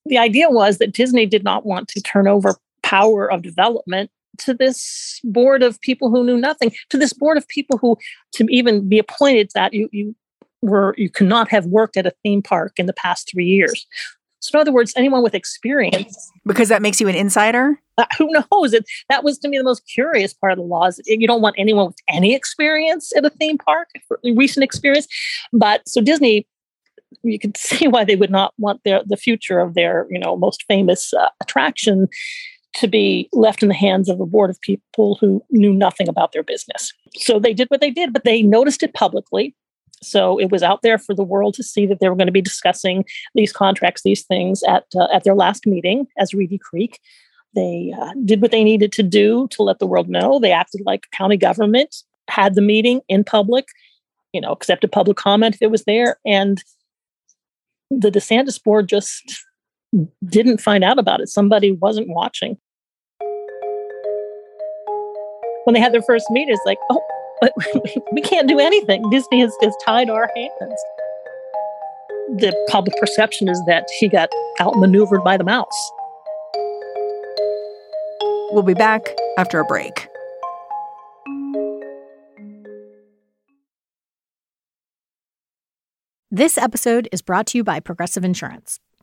the 0.05 0.17
idea 0.17 0.49
was 0.49 0.79
that 0.79 0.93
Disney 0.93 1.27
did 1.27 1.43
not 1.43 1.67
want 1.67 1.87
to 1.89 2.01
turn 2.01 2.27
over 2.27 2.55
power 2.81 3.31
of 3.31 3.43
development 3.43 4.09
to 4.39 4.53
this 4.53 5.19
board 5.23 5.63
of 5.63 5.79
people 5.81 6.09
who 6.09 6.23
knew 6.23 6.37
nothing, 6.37 6.71
to 6.89 6.97
this 6.97 7.13
board 7.13 7.37
of 7.37 7.47
people 7.47 7.77
who, 7.77 7.97
to 8.33 8.45
even 8.49 8.87
be 8.87 8.99
appointed 8.99 9.51
that 9.55 9.73
you 9.73 9.89
you 9.91 10.15
were 10.61 10.95
you 10.97 11.09
cannot 11.09 11.49
have 11.49 11.65
worked 11.65 11.97
at 11.97 12.07
a 12.07 12.13
theme 12.23 12.41
park 12.41 12.73
in 12.77 12.85
the 12.85 12.93
past 12.93 13.29
three 13.31 13.45
years. 13.45 13.85
So, 14.39 14.59
in 14.59 14.61
other 14.61 14.71
words, 14.71 14.93
anyone 14.95 15.23
with 15.23 15.33
experience, 15.33 16.31
because 16.45 16.69
that 16.69 16.81
makes 16.81 17.01
you 17.01 17.07
an 17.07 17.15
insider. 17.15 17.79
Uh, 17.97 18.05
who 18.17 18.29
knows? 18.29 18.73
It 18.73 18.85
that 19.09 19.23
was 19.23 19.39
to 19.39 19.47
me 19.47 19.57
the 19.57 19.63
most 19.63 19.87
curious 19.87 20.33
part 20.33 20.51
of 20.51 20.57
the 20.57 20.63
law. 20.63 20.85
Is 20.85 21.01
you 21.05 21.27
don't 21.27 21.41
want 21.41 21.55
anyone 21.57 21.87
with 21.87 21.97
any 22.09 22.35
experience 22.35 23.11
at 23.15 23.25
a 23.25 23.29
theme 23.29 23.57
park, 23.57 23.89
recent 24.35 24.63
experience. 24.63 25.07
But 25.51 25.87
so 25.87 26.01
Disney 26.01 26.47
you 27.23 27.39
can 27.39 27.53
see 27.57 27.87
why 27.87 28.03
they 28.03 28.15
would 28.15 28.31
not 28.31 28.53
want 28.57 28.81
their 28.83 29.01
the 29.05 29.17
future 29.17 29.59
of 29.59 29.73
their 29.73 30.07
you 30.09 30.19
know 30.19 30.35
most 30.35 30.63
famous 30.67 31.13
uh, 31.13 31.29
attraction 31.41 32.07
to 32.75 32.87
be 32.87 33.29
left 33.31 33.63
in 33.63 33.69
the 33.69 33.75
hands 33.75 34.09
of 34.09 34.19
a 34.19 34.25
board 34.25 34.49
of 34.49 34.59
people 34.61 35.17
who 35.21 35.43
knew 35.49 35.73
nothing 35.73 36.07
about 36.09 36.33
their 36.33 36.43
business. 36.43 36.93
So 37.15 37.39
they 37.39 37.53
did 37.53 37.69
what 37.69 37.81
they 37.81 37.91
did, 37.91 38.11
but 38.13 38.25
they 38.25 38.41
noticed 38.41 38.83
it 38.83 38.93
publicly. 38.93 39.55
So 40.03 40.37
it 40.37 40.51
was 40.51 40.61
out 40.61 40.81
there 40.81 40.97
for 40.97 41.15
the 41.15 41.23
world 41.23 41.53
to 41.55 41.63
see 41.63 41.85
that 41.87 41.99
they 41.99 42.09
were 42.09 42.15
going 42.15 42.27
to 42.27 42.33
be 42.33 42.41
discussing 42.41 43.05
these 43.33 43.53
contracts, 43.53 44.03
these 44.03 44.23
things 44.23 44.61
at 44.67 44.85
uh, 44.95 45.07
at 45.13 45.23
their 45.23 45.35
last 45.35 45.65
meeting 45.65 46.05
as 46.17 46.33
Reedy 46.33 46.57
Creek. 46.57 46.99
They 47.55 47.93
uh, 47.99 48.11
did 48.25 48.41
what 48.41 48.51
they 48.51 48.65
needed 48.65 48.91
to 48.93 49.03
do 49.03 49.47
to 49.51 49.63
let 49.63 49.79
the 49.79 49.87
world 49.87 50.09
know. 50.09 50.39
They 50.39 50.51
acted 50.51 50.81
like 50.85 51.09
county 51.11 51.37
government, 51.37 51.95
had 52.27 52.55
the 52.55 52.61
meeting 52.61 52.99
in 53.07 53.23
public, 53.23 53.65
you 54.33 54.41
know, 54.41 54.51
accepted 54.51 54.91
public 54.91 55.15
comment 55.15 55.55
if 55.55 55.61
it 55.61 55.71
was 55.71 55.85
there, 55.85 56.17
and 56.25 56.61
the 57.89 58.11
DeSantis 58.11 58.61
board 58.61 58.89
just 58.89 59.45
didn't 60.25 60.59
find 60.59 60.83
out 60.83 60.99
about 60.99 61.21
it. 61.21 61.29
Somebody 61.29 61.71
wasn't 61.71 62.09
watching. 62.09 62.57
When 65.65 65.73
they 65.73 65.79
had 65.79 65.93
their 65.93 66.03
first 66.03 66.29
meeting, 66.29 66.53
it's 66.53 66.61
like, 66.65 66.77
oh, 66.91 67.01
but 67.41 67.51
we 68.13 68.21
can't 68.21 68.47
do 68.47 68.59
anything. 68.59 69.03
Disney 69.09 69.41
has, 69.41 69.51
has 69.61 69.75
tied 69.83 70.09
our 70.11 70.29
hands. 70.35 70.83
The 72.37 72.55
public 72.69 72.95
perception 72.99 73.49
is 73.49 73.61
that 73.65 73.87
he 73.99 74.07
got 74.07 74.29
outmaneuvered 74.61 75.23
by 75.23 75.37
the 75.37 75.43
mouse. 75.43 75.91
We'll 78.51 78.63
be 78.63 78.75
back 78.75 79.01
after 79.39 79.59
a 79.59 79.65
break. 79.65 80.07
This 86.29 86.57
episode 86.59 87.09
is 87.11 87.23
brought 87.23 87.47
to 87.47 87.57
you 87.57 87.63
by 87.63 87.79
Progressive 87.79 88.23
Insurance. 88.23 88.79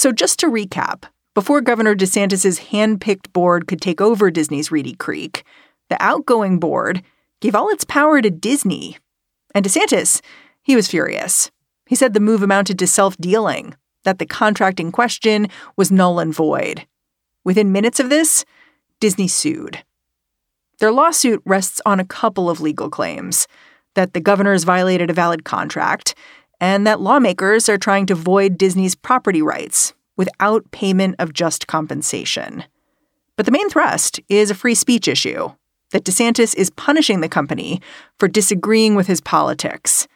So, 0.00 0.12
just 0.12 0.38
to 0.38 0.46
recap, 0.46 1.04
before 1.34 1.60
Governor 1.60 1.94
DeSantis' 1.94 2.70
hand 2.70 3.02
picked 3.02 3.34
board 3.34 3.66
could 3.66 3.82
take 3.82 4.00
over 4.00 4.30
Disney's 4.30 4.72
Reedy 4.72 4.94
Creek, 4.94 5.44
the 5.90 6.02
outgoing 6.02 6.58
board 6.58 7.02
gave 7.42 7.54
all 7.54 7.68
its 7.68 7.84
power 7.84 8.22
to 8.22 8.30
Disney. 8.30 8.96
And 9.54 9.62
DeSantis, 9.62 10.22
he 10.62 10.74
was 10.74 10.88
furious. 10.88 11.50
He 11.84 11.96
said 11.96 12.14
the 12.14 12.18
move 12.18 12.42
amounted 12.42 12.78
to 12.78 12.86
self 12.86 13.14
dealing, 13.18 13.74
that 14.04 14.18
the 14.18 14.24
contract 14.24 14.80
in 14.80 14.90
question 14.90 15.48
was 15.76 15.92
null 15.92 16.18
and 16.18 16.32
void. 16.32 16.86
Within 17.44 17.70
minutes 17.70 18.00
of 18.00 18.08
this, 18.08 18.46
Disney 19.00 19.28
sued. 19.28 19.84
Their 20.78 20.92
lawsuit 20.92 21.42
rests 21.44 21.82
on 21.84 22.00
a 22.00 22.06
couple 22.06 22.48
of 22.48 22.62
legal 22.62 22.88
claims 22.88 23.46
that 23.96 24.14
the 24.14 24.20
governors 24.20 24.64
violated 24.64 25.10
a 25.10 25.12
valid 25.12 25.44
contract, 25.44 26.14
and 26.60 26.86
that 26.86 27.00
lawmakers 27.00 27.68
are 27.68 27.78
trying 27.78 28.06
to 28.06 28.14
void 28.14 28.58
Disney's 28.58 28.94
property 28.94 29.42
rights 29.42 29.94
without 30.16 30.70
payment 30.70 31.16
of 31.18 31.32
just 31.32 31.66
compensation. 31.66 32.64
But 33.36 33.46
the 33.46 33.52
main 33.52 33.70
thrust 33.70 34.20
is 34.28 34.50
a 34.50 34.54
free 34.54 34.74
speech 34.74 35.08
issue 35.08 35.50
that 35.92 36.04
DeSantis 36.04 36.54
is 36.56 36.70
punishing 36.70 37.20
the 37.20 37.28
company 37.28 37.80
for 38.18 38.28
disagreeing 38.28 38.94
with 38.94 39.06
his 39.06 39.20
politics. 39.20 40.06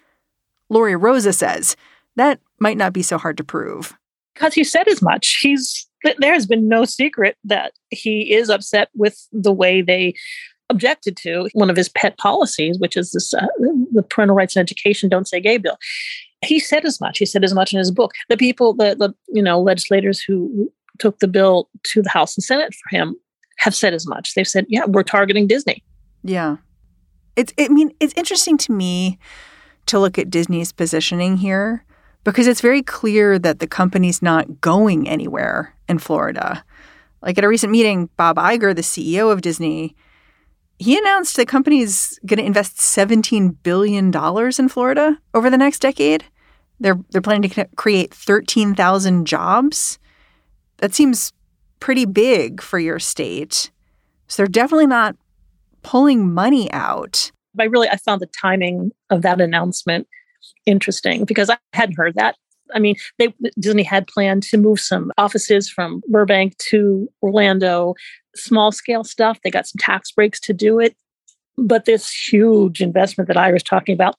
Lori 0.69 0.95
Rozsa 0.95 1.35
says 1.35 1.77
that 2.17 2.41
might 2.59 2.77
not 2.77 2.93
be 2.93 3.03
so 3.03 3.19
hard 3.19 3.37
to 3.39 3.45
prove. 3.45 3.97
Because 4.35 4.55
he 4.55 4.65
said 4.65 4.89
as 4.89 5.01
much. 5.01 5.39
He's 5.41 5.89
there 6.19 6.35
has 6.35 6.47
been 6.47 6.69
no 6.69 6.85
secret 6.85 7.37
that 7.45 7.73
he 7.89 8.35
is 8.35 8.51
upset 8.51 8.91
with 8.95 9.27
the 9.33 9.53
way 9.53 9.81
they 9.81 10.15
objected 10.69 11.17
to 11.17 11.49
one 11.53 11.71
of 11.71 11.77
his 11.77 11.89
pet 11.89 12.19
policies, 12.19 12.79
which 12.79 12.97
is 12.97 13.13
this 13.13 13.33
uh, 13.33 13.47
the 13.93 14.03
parental 14.03 14.37
rights 14.37 14.57
and 14.57 14.63
education 14.63 15.09
don't 15.09 15.29
say 15.29 15.41
gay 15.41 15.57
bill. 15.57 15.79
He 16.45 16.61
said 16.61 16.85
as 16.85 17.01
much. 17.01 17.19
He 17.19 17.27
said 17.27 17.45
as 17.45 17.55
much 17.55 17.73
in 17.73 17.79
his 17.79 17.91
book. 17.91 18.13
The 18.29 18.37
people, 18.37 18.75
the, 18.75 18.95
the 18.95 19.15
you 19.29 19.43
know 19.43 19.61
legislators 19.61 20.21
who 20.21 20.71
took 20.99 21.19
the 21.19 21.29
bill 21.29 21.69
to 21.85 22.03
the 22.03 22.11
House 22.11 22.37
and 22.37 22.45
Senate 22.45 22.75
for 22.75 22.97
him 22.97 23.17
have 23.59 23.75
said 23.75 23.95
as 23.95 24.07
much. 24.07 24.35
They've 24.35 24.49
said, 24.49 24.67
"Yeah, 24.69 24.85
we're 24.87 25.03
targeting 25.03 25.47
Disney." 25.47 25.83
Yeah, 26.23 26.57
it's. 27.37 27.53
I 27.59 27.69
mean, 27.69 27.93
it's 28.01 28.15
interesting 28.15 28.59
to 28.59 28.73
me 28.73 29.19
to 29.87 29.99
look 29.99 30.19
at 30.19 30.31
Disney's 30.31 30.73
positioning 30.73 31.37
here 31.37 31.85
because 32.25 32.47
it's 32.47 32.63
very 32.63 32.83
clear 32.83 33.39
that 33.39 33.59
the 33.59 33.67
company's 33.67 34.23
not 34.23 34.61
going 34.61 35.09
anywhere 35.09 35.75
in 35.89 35.99
Florida. 35.99 36.65
Like 37.23 37.39
at 37.39 37.45
a 37.45 37.49
recent 37.49 37.71
meeting, 37.71 38.09
Bob 38.17 38.37
Iger, 38.37 38.75
the 38.75 38.83
CEO 38.83 39.31
of 39.31 39.43
Disney, 39.43 39.95
he 40.79 40.99
announced 40.99 41.37
the 41.37 41.47
company 41.47 41.81
is 41.81 42.19
going 42.27 42.39
to 42.39 42.45
invest 42.45 42.79
$17 42.79 43.57
billion 43.63 44.13
in 44.59 44.69
Florida 44.69 45.19
over 45.33 45.49
the 45.49 45.59
next 45.59 45.81
decade. 45.81 46.25
They're, 46.85 46.99
they're 47.13 47.23
planning 47.23 47.49
to 47.49 47.65
create 47.77 48.13
13,000 48.13 49.25
jobs. 49.25 49.99
That 50.77 50.95
seems 50.95 51.33
pretty 51.81 52.05
big 52.05 52.61
for 52.61 52.79
your 52.79 52.99
state. 52.99 53.71
So 54.29 54.43
they're 54.43 54.49
definitely 54.49 54.89
not 54.89 55.17
pulling 55.81 56.35
money 56.35 56.71
out. 56.73 57.33
I 57.59 57.65
really 57.65 57.89
I 57.89 57.97
found 57.97 58.21
the 58.21 58.29
timing 58.39 58.91
of 59.09 59.23
that 59.23 59.41
announcement 59.41 60.07
interesting 60.67 61.25
because 61.25 61.49
I 61.49 61.57
hadn't 61.73 61.97
heard 61.97 62.17
that. 62.17 62.37
I 62.75 62.81
mean, 62.81 62.97
they 63.19 63.33
Disney 63.59 63.83
had 63.83 64.07
planned 64.07 64.43
to 64.43 64.59
move 64.59 64.79
some 64.79 65.11
offices 65.17 65.71
from 65.71 66.03
Burbank 66.09 66.59
to 66.69 67.09
Orlando 67.23 67.95
small 68.37 68.73
scale 68.73 69.05
stuff. 69.05 69.39
They 69.43 69.51
got 69.51 69.67
some 69.67 69.79
tax 69.79 70.13
breaks 70.13 70.39
to 70.41 70.53
do 70.53 70.81
it. 70.81 70.95
But 71.57 71.87
this 71.87 72.13
huge 72.13 72.83
investment 72.83 73.29
that 73.29 73.39
I 73.39 73.53
was 73.53 73.63
talking 73.63 73.95
about, 73.95 74.17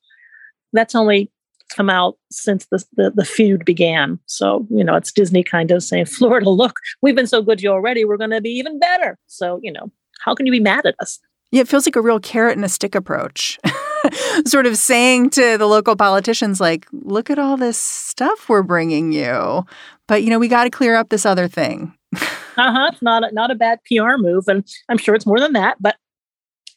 that's 0.74 0.96
only 0.96 1.30
come 1.74 1.90
out 1.90 2.18
since 2.32 2.66
the, 2.68 2.84
the, 2.96 3.12
the 3.12 3.26
feud 3.26 3.66
began. 3.66 4.20
So, 4.26 4.68
you 4.70 4.84
know, 4.84 4.96
it's 4.96 5.12
Disney 5.12 5.44
kind 5.44 5.72
of 5.72 5.84
saying, 5.84 6.06
Florida, 6.06 6.50
look, 6.50 6.78
we've 7.02 7.16
been 7.16 7.28
so 7.28 7.42
good 7.42 7.60
to 7.60 7.64
you 7.64 7.72
already. 7.72 8.06
We're 8.06 8.18
going 8.18 8.32
to 8.32 8.42
be 8.42 8.52
even 8.52 8.80
better. 8.80 9.18
So, 9.28 9.60
you 9.64 9.72
know, 9.72 9.92
How 10.22 10.36
can 10.36 10.46
you 10.46 10.52
be 10.52 10.60
mad 10.60 10.86
at 10.86 10.96
us? 11.00 11.20
Yeah, 11.52 11.62
it 11.62 11.68
feels 11.68 11.86
like 11.86 11.96
a 11.96 12.02
real 12.02 12.20
carrot 12.20 12.56
and 12.56 12.66
a 12.66 12.70
stick 12.70 12.96
approach. 12.96 13.60
sort 14.46 14.66
of 14.66 14.78
saying 14.78 15.30
to 15.32 15.58
the 15.58 15.68
local 15.68 15.96
politicians, 15.96 16.60
like, 16.60 16.88
look 16.92 17.30
at 17.30 17.40
all 17.40 17.58
this 17.58 17.78
stuff 17.78 18.50
we're 18.50 18.64
bringing 18.64 19.12
you. 19.12 19.64
But, 20.08 20.24
you 20.24 20.30
know, 20.30 20.40
we 20.40 20.48
got 20.48 20.66
to 20.66 20.70
clear 20.70 20.96
up 20.96 21.10
this 21.10 21.26
other 21.26 21.48
thing. 21.48 21.94
uh-huh. 22.16 22.90
It's 22.92 23.02
not 23.02 23.24
a, 23.24 23.34
not 23.34 23.52
a 23.52 23.56
bad 23.56 23.80
PR 23.86 24.18
move. 24.18 24.48
And 24.48 24.68
I'm 24.90 24.98
sure 24.98 25.16
it's 25.16 25.26
more 25.26 25.40
than 25.40 25.54
that, 25.54 25.78
but 25.80 25.96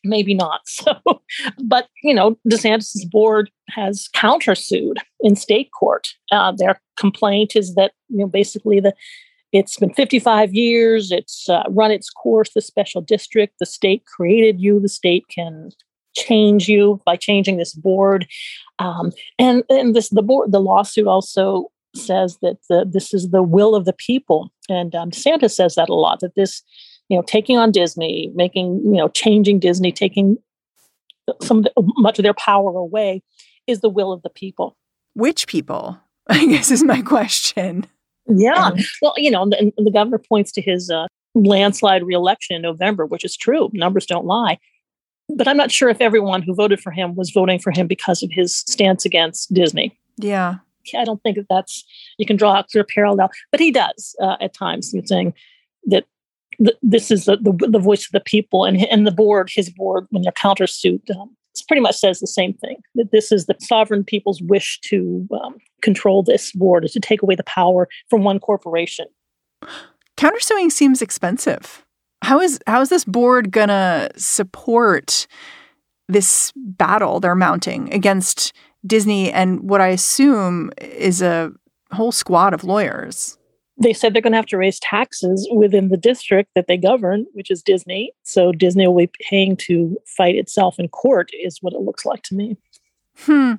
maybe 0.05 0.35
not. 0.35 0.61
So, 0.79 0.95
but, 1.65 1.89
you 2.03 2.15
know, 2.15 2.39
DeSantis' 2.49 3.11
board 3.11 3.51
has 3.71 4.09
countersued 4.15 4.97
in 5.21 5.37
state 5.37 5.71
court. 5.79 6.09
Uh, 6.31 6.53
their 6.53 6.81
complaint 6.97 7.57
is 7.57 7.75
that, 7.75 7.93
you 8.09 8.19
know, 8.19 8.27
basically 8.27 8.81
the 8.81 8.95
it's 9.53 9.79
been 9.79 9.95
55 9.95 10.55
years. 10.55 11.11
It's 11.11 11.49
uh, 11.49 11.65
run 11.71 11.91
its 11.91 12.11
course, 12.11 12.51
the 12.55 12.61
special 12.61 13.01
district. 13.01 13.55
The 13.59 13.67
state 13.67 14.05
created 14.05 14.61
you. 14.61 14.79
The 14.79 14.91
state 14.91 15.25
can 15.35 15.71
change 16.17 16.69
you 16.69 17.01
by 17.07 17.17
changing 17.17 17.57
this 17.57 17.73
board. 17.75 18.27
Um, 18.79 19.13
and 19.39 19.65
and 19.71 19.97
this 19.97 20.11
the 20.11 20.23
board 20.23 20.53
the 20.53 20.61
lawsuit 20.61 21.07
also 21.07 21.71
says 21.95 22.39
that 22.43 22.59
the, 22.69 22.87
this 22.91 23.15
is 23.15 23.31
the 23.31 23.43
will 23.43 23.75
of 23.75 23.85
the 23.85 23.93
people. 23.93 24.53
And 24.69 24.95
um, 24.95 25.11
DeSantis 25.11 25.53
says 25.53 25.75
that 25.75 25.89
a 25.89 25.95
lot. 25.95 26.21
That 26.21 26.35
this, 26.35 26.63
you 27.09 27.17
know, 27.17 27.23
taking 27.27 27.57
on 27.57 27.71
Disney, 27.71 28.31
making 28.35 28.83
you 28.85 28.99
know, 28.99 29.09
changing 29.09 29.59
Disney, 29.59 29.93
taking 29.93 30.37
some 31.43 31.59
of 31.59 31.65
the, 31.65 31.73
much 31.97 32.19
of 32.19 32.23
their 32.23 32.35
power 32.35 32.71
away, 32.71 33.23
is 33.67 33.81
the 33.81 33.89
will 33.89 34.13
of 34.13 34.23
the 34.23 34.31
people. 34.31 34.77
Which 35.15 35.47
people? 35.47 35.99
I 36.29 36.47
guess 36.47 36.71
is 36.71 36.85
my 36.85 37.03
question. 37.03 37.87
Yeah. 38.29 38.71
Well, 39.01 39.15
you 39.17 39.31
know, 39.31 39.49
the, 39.49 39.73
the 39.79 39.91
governor 39.91 40.19
points 40.19 40.53
to 40.53 40.61
his 40.61 40.91
uh, 40.91 41.07
landslide 41.35 42.05
reelection 42.05 42.57
in 42.57 42.63
November, 42.63 43.07
which 43.07 43.25
is 43.25 43.37
true. 43.37 43.71
Numbers 43.73 44.07
don't 44.07 44.27
lie. 44.27 44.59
But 45.35 45.49
I'm 45.49 45.57
not 45.57 45.71
sure 45.71 45.89
if 45.89 46.01
everyone 46.01 46.43
who 46.43 46.55
voted 46.55 46.81
for 46.81 46.91
him 46.91 47.15
was 47.15 47.31
voting 47.31 47.59
for 47.59 47.71
him 47.71 47.87
because 47.87 48.23
of 48.23 48.31
his 48.33 48.55
stance 48.55 49.05
against 49.05 49.53
Disney. 49.53 49.99
Yeah. 50.17 50.57
I 50.97 51.05
don't 51.05 51.23
think 51.23 51.37
that 51.37 51.47
that's, 51.51 51.85
you 52.17 52.27
can 52.27 52.37
draw 52.37 52.59
a 52.59 52.65
clear 52.65 52.85
parallel, 52.85 53.31
but 53.51 53.61
he 53.61 53.71
does 53.71 54.17
uh, 54.23 54.37
at 54.41 54.55
times, 54.55 54.95
saying 55.05 55.35
that 55.87 56.05
th- 56.63 56.77
this 56.83 57.11
is 57.11 57.25
the, 57.25 57.37
the, 57.37 57.69
the, 57.69 57.79
voice 57.79 58.05
of 58.07 58.13
the 58.13 58.21
people 58.21 58.65
and, 58.65 58.85
and 58.87 59.07
the 59.07 59.13
board, 59.13 59.51
his 59.53 59.71
board, 59.71 60.07
when 60.11 60.23
they're 60.23 60.33
countersued, 60.33 61.11
um, 61.17 61.37
pretty 61.67 61.81
much 61.81 61.97
says 61.97 62.21
the 62.21 62.27
same 62.27 62.55
thing 62.55 62.77
that 62.95 63.13
this 63.13 63.31
is 63.33 63.47
the 63.47 63.57
sovereign 63.61 64.05
people's 64.05 64.41
wish 64.43 64.81
to 64.81 65.27
um, 65.45 65.57
control 65.83 66.23
this 66.23 66.53
board, 66.53 66.85
is 66.85 66.93
to 66.93 67.01
take 67.01 67.23
away 67.23 67.35
the 67.35 67.45
power 67.45 67.89
from 68.09 68.25
one 68.25 68.39
corporation. 68.39 69.07
Countersuing 70.17 70.73
seems 70.73 71.03
expensive. 71.03 71.85
How 72.23 72.41
is 72.41 72.59
how 72.67 72.81
is 72.81 72.89
this 72.89 73.05
board 73.05 73.53
gonna 73.53 74.11
support 74.17 75.27
this 76.09 76.53
battle 76.57 77.21
they're 77.21 77.37
mounting 77.37 77.93
against 77.93 78.53
Disney 78.85 79.31
and 79.31 79.61
what 79.69 79.81
I 79.81 79.89
assume 79.89 80.73
is 80.79 81.23
a 81.23 81.53
whole 81.93 82.13
squad 82.13 82.55
of 82.55 82.65
lawyers? 82.65 83.38
They 83.81 83.93
said 83.93 84.13
they're 84.13 84.23
going 84.23 84.33
to 84.33 84.39
have 84.39 84.47
to 84.47 84.59
raise 84.59 84.81
taxes 84.81 85.49
within 85.53 85.89
the 85.89 85.97
district 85.97 86.51
that 86.55 86.67
they 86.67 86.77
govern, 86.77 87.27
which 87.33 87.51
is 87.51 87.63
Disney. 87.63 88.13
So 88.25 88.53
Disney 88.53 88.87
will 88.89 88.97
be 88.97 89.11
paying 89.29 89.57
to 89.59 89.97
fight 90.05 90.35
itself 90.35 90.79
in 90.79 90.89
court, 90.89 91.31
is 91.33 91.59
what 91.61 91.73
it 91.73 91.81
looks 91.81 92.05
like 92.05 92.23
to 92.25 92.35
me. 92.35 92.57
Hmm. 93.19 93.55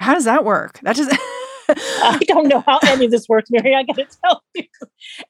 How 0.00 0.14
does 0.14 0.24
that 0.24 0.44
work? 0.44 0.80
That 0.80 0.96
just 0.96 1.16
I 1.68 2.18
don't 2.26 2.48
know 2.48 2.60
how 2.66 2.78
any 2.84 3.06
of 3.06 3.10
this 3.10 3.28
works, 3.28 3.50
Mary. 3.50 3.74
I 3.74 3.84
got 3.84 3.96
to 3.96 4.06
tell 4.22 4.42
you, 4.54 4.64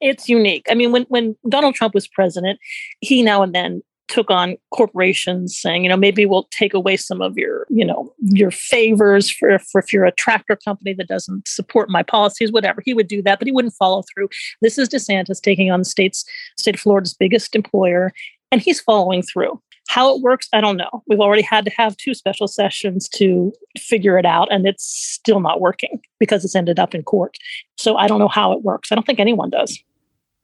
it's 0.01 0.29
unique. 0.29 0.67
I 0.69 0.75
mean, 0.75 0.91
when 0.91 1.05
when 1.05 1.37
Donald 1.49 1.75
Trump 1.75 1.95
was 1.95 2.09
president, 2.09 2.59
he 3.01 3.23
now 3.23 3.43
and 3.43 3.55
then 3.55 3.83
took 4.09 4.31
on 4.31 4.57
corporations 4.71 5.57
saying, 5.57 5.83
you 5.83 5.89
know, 5.89 5.97
maybe 5.97 6.27
we'll 6.27 6.49
take 6.51 6.75
away 6.75 6.97
some 6.97 7.21
of 7.21 7.37
your, 7.37 7.67
you 7.71 7.85
know, 7.85 8.13
your 8.21 8.51
favors 8.51 9.31
for, 9.31 9.59
for 9.59 9.81
if 9.81 9.93
you're 9.93 10.05
a 10.05 10.13
tractor 10.13 10.57
company 10.57 10.93
that 10.95 11.09
doesn't 11.09 11.49
support 11.49 11.89
my 11.89 12.03
policies, 12.03 12.53
whatever. 12.53 12.83
He 12.85 12.95
would 12.95 13.09
do 13.09 13.23
that, 13.23 13.39
but 13.39 13.47
he 13.47 13.53
wouldn't 13.53 13.75
follow 13.75 14.03
through. 14.13 14.29
This 14.61 14.79
is 14.79 14.89
DeSantis 14.89 15.41
taking 15.41 15.71
on 15.71 15.81
the 15.81 15.85
state's 15.85 16.25
state 16.59 16.75
of 16.75 16.81
Florida's 16.81 17.15
biggest 17.15 17.57
employer, 17.57 18.13
and 18.53 18.61
he's 18.61 18.81
following 18.81 19.23
through. 19.23 19.61
How 19.89 20.15
it 20.15 20.23
works, 20.23 20.49
I 20.53 20.61
don't 20.61 20.79
know. 20.79 21.03
We've 21.07 21.21
already 21.21 21.43
had 21.43 21.65
to 21.67 21.71
have 21.73 21.97
two 21.97 22.15
special 22.15 22.49
sessions 22.49 23.09
to 23.11 23.53
figure 23.79 24.19
it 24.19 24.25
out, 24.25 24.51
and 24.51 24.67
it's 24.67 24.85
still 24.85 25.41
not 25.41 25.61
working 25.61 26.01
because 26.19 26.45
it's 26.45 26.57
ended 26.57 26.79
up 26.79 26.95
in 26.95 27.03
court. 27.03 27.37
So 27.77 27.97
I 27.97 28.07
don't 28.07 28.19
know 28.19 28.29
how 28.29 28.53
it 28.53 28.63
works. 28.63 28.91
I 28.91 28.95
don't 28.95 29.05
think 29.05 29.21
anyone 29.21 29.51
does. 29.51 29.79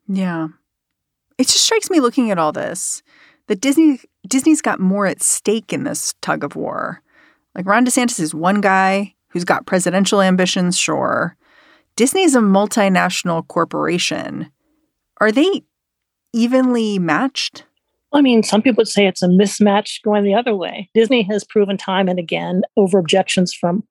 Yeah. 0.09 0.49
It 1.39 1.45
just 1.45 1.65
strikes 1.65 1.89
me 1.89 2.01
looking 2.01 2.31
at 2.31 2.39
all 2.39 2.53
this 2.53 3.03
that 3.51 3.61
Disney 3.61 3.99
Disney's 4.29 4.63
got 4.63 4.79
more 4.79 5.07
at 5.07 5.21
stake 5.21 5.73
in 5.73 5.83
this 5.83 6.15
tug 6.23 6.45
of 6.45 6.55
war. 6.55 7.03
Like 7.57 7.67
Ron 7.67 7.85
DeSantis 7.85 8.21
is 8.21 8.33
one 8.33 8.61
guy 8.61 9.17
who's 9.31 9.45
got 9.45 9.67
presidential 9.67 10.21
ambitions, 10.21 10.79
sure. 10.79 11.37
Disney's 11.97 12.37
a 12.37 12.41
multinational 12.41 13.47
corporation. 13.49 14.53
Are 15.21 15.33
they 15.33 15.65
evenly 16.33 17.01
matched? 17.01 17.65
I 18.13 18.21
mean, 18.23 18.45
some 18.45 18.63
people 18.63 18.83
would 18.83 18.89
say 18.89 19.09
it's 19.09 19.23
a 19.23 19.27
mismatch 19.27 20.01
going 20.05 20.23
the 20.23 20.35
other 20.35 20.55
way. 20.55 20.89
Disney 20.95 21.23
has 21.25 21.43
proven 21.43 21.77
time 21.77 22.09
and 22.09 22.21
again, 22.21 22.63
over 22.77 23.01
objections 23.01 23.53
from 23.53 23.83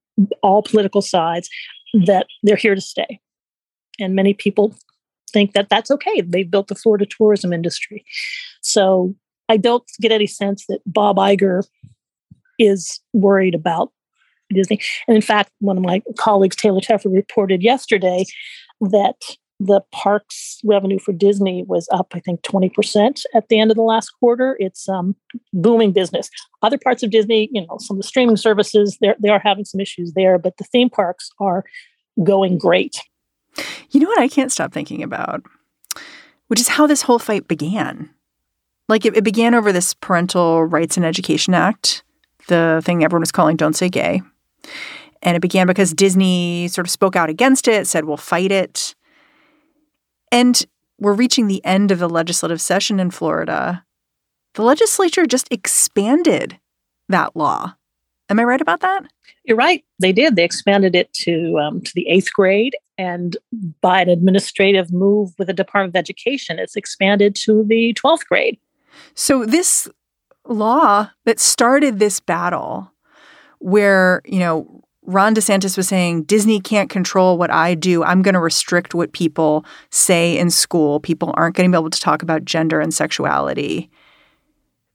all 0.41 0.63
political 0.63 1.01
sides, 1.01 1.49
that 2.05 2.27
they're 2.43 2.55
here 2.55 2.75
to 2.75 2.81
stay. 2.81 3.19
And 3.99 4.15
many 4.15 4.33
people 4.33 4.73
think 5.33 5.51
that 5.51 5.67
that's 5.67 5.91
okay. 5.91 6.21
They've 6.21 6.49
built 6.49 6.69
the 6.69 6.75
Florida 6.75 7.05
tourism 7.05 7.51
industry. 7.51 8.05
So 8.61 9.15
I 9.49 9.57
don't 9.57 9.83
get 9.99 10.11
any 10.11 10.27
sense 10.27 10.65
that 10.69 10.79
Bob 10.85 11.17
Iger 11.17 11.63
is 12.59 12.99
worried 13.13 13.55
about 13.55 13.91
Disney. 14.53 14.79
And 15.07 15.15
in 15.15 15.21
fact, 15.21 15.51
one 15.59 15.77
of 15.77 15.83
my 15.83 16.01
colleagues, 16.17 16.55
Taylor 16.55 16.81
Telford, 16.81 17.11
reported 17.11 17.61
yesterday 17.61 18.25
that 18.81 19.15
the 19.59 19.81
parks 19.91 20.59
revenue 20.63 20.99
for 20.99 21.11
Disney 21.11 21.63
was 21.67 21.87
up, 21.91 22.13
I 22.13 22.21
think, 22.21 22.41
20% 22.43 23.23
at 23.35 23.49
the 23.49 23.59
end 23.59 23.71
of 23.71 23.75
the 23.75 23.83
last 23.83 24.11
quarter. 24.19 24.55
It's 24.59 24.87
um, 24.87 25.15
booming 25.51 25.91
business. 25.91 26.29
Other 26.61 26.77
parts 26.77 27.03
of 27.03 27.11
Disney, 27.11 27.49
you 27.51 27.65
know, 27.65 27.77
some 27.79 27.97
of 27.97 28.01
the 28.01 28.07
streaming 28.07 28.37
services, 28.37 28.97
they 29.01 29.29
are 29.29 29.41
having 29.43 29.65
some 29.65 29.81
issues 29.81 30.13
there, 30.13 30.37
but 30.39 30.55
the 30.57 30.63
theme 30.65 30.89
parks 30.89 31.29
are 31.41 31.65
going 32.23 32.57
great. 32.57 33.01
You 33.91 33.99
know 33.99 34.07
what 34.07 34.19
I 34.19 34.29
can't 34.29 34.51
stop 34.51 34.71
thinking 34.71 35.03
about? 35.03 35.43
Which 36.47 36.61
is 36.61 36.69
how 36.69 36.87
this 36.87 37.01
whole 37.01 37.19
fight 37.19 37.47
began. 37.47 38.09
Like 38.89 39.05
it, 39.05 39.15
it 39.15 39.23
began 39.23 39.53
over 39.53 39.71
this 39.71 39.93
Parental 39.93 40.65
Rights 40.65 40.97
and 40.97 41.05
Education 41.05 41.53
Act, 41.53 42.03
the 42.47 42.81
thing 42.83 43.03
everyone 43.03 43.21
was 43.21 43.31
calling 43.31 43.55
Don't 43.55 43.75
Say 43.75 43.87
Gay. 43.87 44.21
And 45.21 45.37
it 45.37 45.41
began 45.41 45.67
because 45.67 45.93
Disney 45.93 46.67
sort 46.69 46.87
of 46.87 46.91
spoke 46.91 47.15
out 47.15 47.29
against 47.29 47.67
it, 47.67 47.87
said, 47.87 48.05
we'll 48.05 48.17
fight 48.17 48.51
it. 48.51 48.95
And 50.31 50.61
we're 50.99 51.13
reaching 51.13 51.47
the 51.47 51.63
end 51.63 51.91
of 51.91 51.99
the 51.99 52.09
legislative 52.09 52.59
session 52.59 52.99
in 52.99 53.11
Florida. 53.11 53.85
The 54.55 54.63
legislature 54.63 55.25
just 55.25 55.47
expanded 55.51 56.59
that 57.09 57.35
law. 57.35 57.75
Am 58.29 58.39
I 58.39 58.43
right 58.43 58.61
about 58.61 58.79
that? 58.81 59.03
You're 59.43 59.57
right. 59.57 59.83
They 59.99 60.11
did. 60.11 60.35
They 60.35 60.43
expanded 60.43 60.95
it 60.95 61.11
to 61.13 61.57
um, 61.59 61.81
to 61.81 61.91
the 61.95 62.07
eighth 62.07 62.31
grade, 62.33 62.75
and 62.97 63.35
by 63.81 64.01
an 64.01 64.09
administrative 64.09 64.91
move 64.91 65.33
with 65.39 65.47
the 65.47 65.53
Department 65.53 65.95
of 65.95 65.99
Education, 65.99 66.59
it's 66.59 66.75
expanded 66.75 67.35
to 67.35 67.63
the 67.63 67.93
twelfth 67.93 68.27
grade. 68.27 68.59
So 69.15 69.45
this 69.45 69.87
law 70.45 71.09
that 71.25 71.39
started 71.39 71.99
this 71.99 72.19
battle, 72.19 72.91
where 73.59 74.21
you 74.25 74.39
know 74.39 74.83
Ron 75.09 75.33
DeSantis 75.33 75.75
was 75.75 75.87
saying 75.87 76.23
Disney 76.23 76.59
can't 76.59 76.89
control 76.89 77.37
what 77.37 77.49
I 77.49 77.73
do. 77.73 78.03
I'm 78.03 78.21
going 78.21 78.35
to 78.35 78.39
restrict 78.39 78.93
what 78.93 79.11
people 79.11 79.65
say 79.89 80.37
in 80.37 80.51
school. 80.51 80.99
People 80.99 81.33
aren't 81.35 81.55
going 81.55 81.69
to 81.69 81.75
be 81.75 81.79
able 81.79 81.89
to 81.89 81.99
talk 81.99 82.21
about 82.21 82.45
gender 82.45 82.79
and 82.79 82.93
sexuality. 82.93 83.89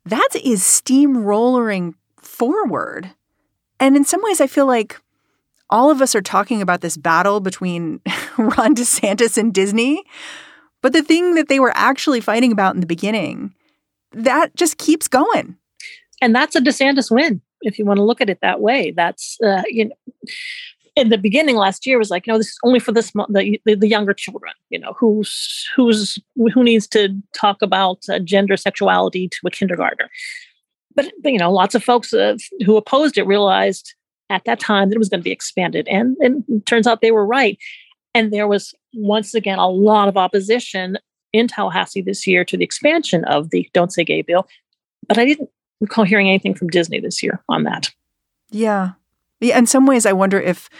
That 0.04 0.28
is 0.44 0.62
steamrolling 0.62 1.94
forward. 2.16 3.10
And 3.80 3.96
in 3.96 4.04
some 4.04 4.22
ways, 4.22 4.40
I 4.40 4.46
feel 4.46 4.66
like 4.66 5.00
all 5.68 5.90
of 5.90 6.00
us 6.00 6.14
are 6.14 6.22
talking 6.22 6.62
about 6.62 6.80
this 6.80 6.96
battle 6.96 7.40
between 7.40 8.00
Ron 8.38 8.76
DeSantis 8.76 9.36
and 9.36 9.52
Disney. 9.52 10.04
But 10.80 10.92
the 10.92 11.02
thing 11.02 11.34
that 11.34 11.48
they 11.48 11.58
were 11.58 11.72
actually 11.74 12.20
fighting 12.20 12.52
about 12.52 12.74
in 12.74 12.80
the 12.80 12.86
beginning, 12.86 13.54
that 14.16 14.54
just 14.56 14.78
keeps 14.78 15.08
going. 15.08 15.56
And 16.20 16.34
that's 16.34 16.56
a 16.56 16.60
DeSantis 16.60 17.10
win 17.10 17.40
if 17.62 17.78
you 17.78 17.84
want 17.84 17.98
to 17.98 18.04
look 18.04 18.20
at 18.20 18.30
it 18.30 18.38
that 18.42 18.60
way. 18.60 18.92
That's 18.92 19.38
uh, 19.42 19.62
you 19.66 19.86
know, 19.86 19.94
in 20.96 21.08
the 21.08 21.18
beginning 21.18 21.56
last 21.56 21.86
year 21.86 21.98
was 21.98 22.10
like, 22.10 22.26
you 22.26 22.32
know, 22.32 22.38
this 22.38 22.48
is 22.48 22.58
only 22.62 22.78
for 22.78 22.92
this 22.92 23.10
the, 23.10 23.58
the, 23.64 23.88
younger 23.88 24.14
children. 24.14 24.52
You 24.70 24.78
know, 24.78 24.94
who's 24.98 25.68
who's 25.74 26.18
who 26.36 26.62
needs 26.62 26.86
to 26.88 27.20
talk 27.34 27.62
about 27.62 27.98
uh, 28.08 28.20
gender 28.20 28.56
sexuality 28.56 29.28
to 29.28 29.38
a 29.46 29.50
kindergartner. 29.50 30.08
But, 30.94 31.12
but 31.22 31.32
you 31.32 31.38
know, 31.38 31.52
lots 31.52 31.74
of 31.74 31.82
folks 31.82 32.14
uh, 32.14 32.36
who 32.64 32.76
opposed 32.76 33.18
it 33.18 33.26
realized 33.26 33.94
at 34.30 34.44
that 34.44 34.60
time 34.60 34.88
that 34.88 34.94
it 34.94 35.00
was 35.00 35.08
going 35.08 35.20
to 35.20 35.24
be 35.24 35.32
expanded, 35.32 35.88
and 35.88 36.16
and 36.18 36.64
turns 36.66 36.86
out 36.86 37.00
they 37.00 37.12
were 37.12 37.26
right. 37.26 37.58
And 38.16 38.32
there 38.32 38.46
was 38.46 38.72
once 38.94 39.34
again 39.34 39.58
a 39.58 39.68
lot 39.68 40.06
of 40.06 40.16
opposition 40.16 40.98
in 41.34 41.48
Tallahassee 41.48 42.00
this 42.00 42.26
year 42.26 42.44
to 42.44 42.56
the 42.56 42.64
expansion 42.64 43.24
of 43.24 43.50
the 43.50 43.68
Don't 43.74 43.92
Say 43.92 44.04
Gay 44.04 44.22
bill, 44.22 44.46
but 45.08 45.18
I 45.18 45.24
didn't 45.24 45.50
recall 45.80 46.04
hearing 46.04 46.28
anything 46.28 46.54
from 46.54 46.68
Disney 46.68 47.00
this 47.00 47.22
year 47.22 47.42
on 47.48 47.64
that. 47.64 47.90
Yeah. 48.50 48.92
yeah. 49.40 49.58
In 49.58 49.66
some 49.66 49.84
ways, 49.84 50.06
I 50.06 50.12
wonder 50.12 50.40
if 50.40 50.70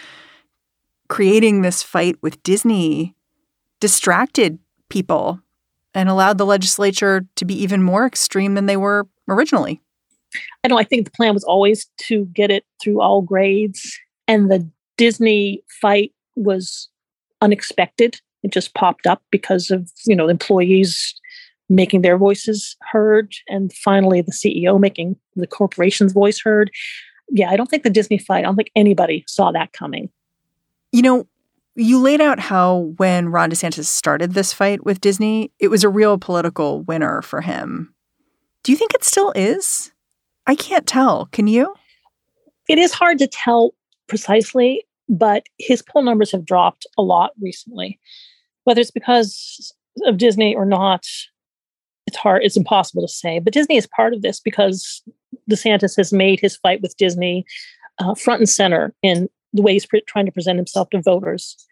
creating 1.09 1.61
this 1.61 1.83
fight 1.83 2.15
with 2.21 2.41
Disney 2.41 3.13
distracted 3.81 4.57
people 4.89 5.41
and 5.93 6.07
allowed 6.07 6.37
the 6.37 6.45
legislature 6.45 7.25
to 7.35 7.45
be 7.45 7.53
even 7.61 7.83
more 7.83 8.05
extreme 8.05 8.55
than 8.55 8.65
they 8.65 8.77
were 8.77 9.07
originally. 9.27 9.81
I 10.63 10.69
know 10.69 10.77
I 10.77 10.83
think 10.83 11.05
the 11.05 11.11
plan 11.11 11.33
was 11.33 11.43
always 11.43 11.87
to 12.07 12.25
get 12.33 12.49
it 12.49 12.65
through 12.81 13.01
all 13.01 13.21
grades, 13.21 13.99
and 14.27 14.49
the 14.49 14.67
Disney 14.97 15.63
fight 15.81 16.13
was 16.35 16.89
unexpected. 17.41 18.19
It 18.45 18.53
just 18.53 18.75
popped 18.75 19.07
up 19.07 19.23
because 19.31 19.71
of 19.71 19.91
you 20.05 20.15
know 20.15 20.29
employees 20.29 21.15
making 21.67 22.03
their 22.03 22.15
voices 22.15 22.77
heard, 22.91 23.33
and 23.49 23.73
finally 23.73 24.21
the 24.21 24.31
CEO 24.31 24.79
making 24.79 25.15
the 25.35 25.47
corporation's 25.47 26.13
voice 26.13 26.39
heard. 26.39 26.69
Yeah, 27.29 27.49
I 27.49 27.57
don't 27.57 27.67
think 27.67 27.81
the 27.81 27.89
Disney 27.89 28.19
fight. 28.19 28.39
I 28.39 28.41
don't 28.43 28.55
think 28.55 28.69
anybody 28.75 29.23
saw 29.27 29.51
that 29.51 29.73
coming. 29.73 30.11
You 30.91 31.01
know, 31.01 31.27
you 31.75 31.99
laid 31.99 32.21
out 32.21 32.39
how 32.39 32.93
when 32.97 33.29
Ron 33.29 33.49
DeSantis 33.49 33.85
started 33.85 34.33
this 34.33 34.53
fight 34.53 34.85
with 34.85 35.01
Disney, 35.01 35.51
it 35.59 35.69
was 35.69 35.83
a 35.83 35.89
real 35.89 36.19
political 36.19 36.83
winner 36.83 37.23
for 37.23 37.41
him. 37.41 37.95
Do 38.61 38.71
you 38.71 38.77
think 38.77 38.93
it 38.93 39.03
still 39.03 39.33
is? 39.35 39.91
I 40.45 40.53
can't 40.53 40.85
tell. 40.85 41.25
Can 41.31 41.47
you? 41.47 41.73
It 42.69 42.77
is 42.77 42.93
hard 42.93 43.17
to 43.17 43.27
tell 43.27 43.73
precisely, 44.05 44.85
but 45.09 45.47
his 45.57 45.81
poll 45.81 46.03
numbers 46.03 46.31
have 46.31 46.45
dropped 46.45 46.85
a 46.95 47.01
lot 47.01 47.31
recently. 47.41 47.99
Whether 48.65 48.81
it's 48.81 48.91
because 48.91 49.73
of 50.05 50.17
Disney 50.17 50.53
or 50.55 50.65
not, 50.65 51.05
it's 52.07 52.17
hard, 52.17 52.43
it's 52.43 52.57
impossible 52.57 53.01
to 53.01 53.07
say. 53.07 53.39
But 53.39 53.53
Disney 53.53 53.77
is 53.77 53.87
part 53.87 54.13
of 54.13 54.21
this 54.21 54.39
because 54.39 55.01
DeSantis 55.49 55.95
has 55.97 56.13
made 56.13 56.39
his 56.39 56.57
fight 56.57 56.81
with 56.81 56.97
Disney 56.97 57.45
uh, 57.99 58.13
front 58.13 58.41
and 58.41 58.49
center 58.49 58.93
in 59.01 59.29
the 59.53 59.61
way 59.61 59.73
he's 59.73 59.87
trying 60.07 60.25
to 60.25 60.31
present 60.31 60.57
himself 60.57 60.89
to 60.89 61.01
voters 61.01 61.65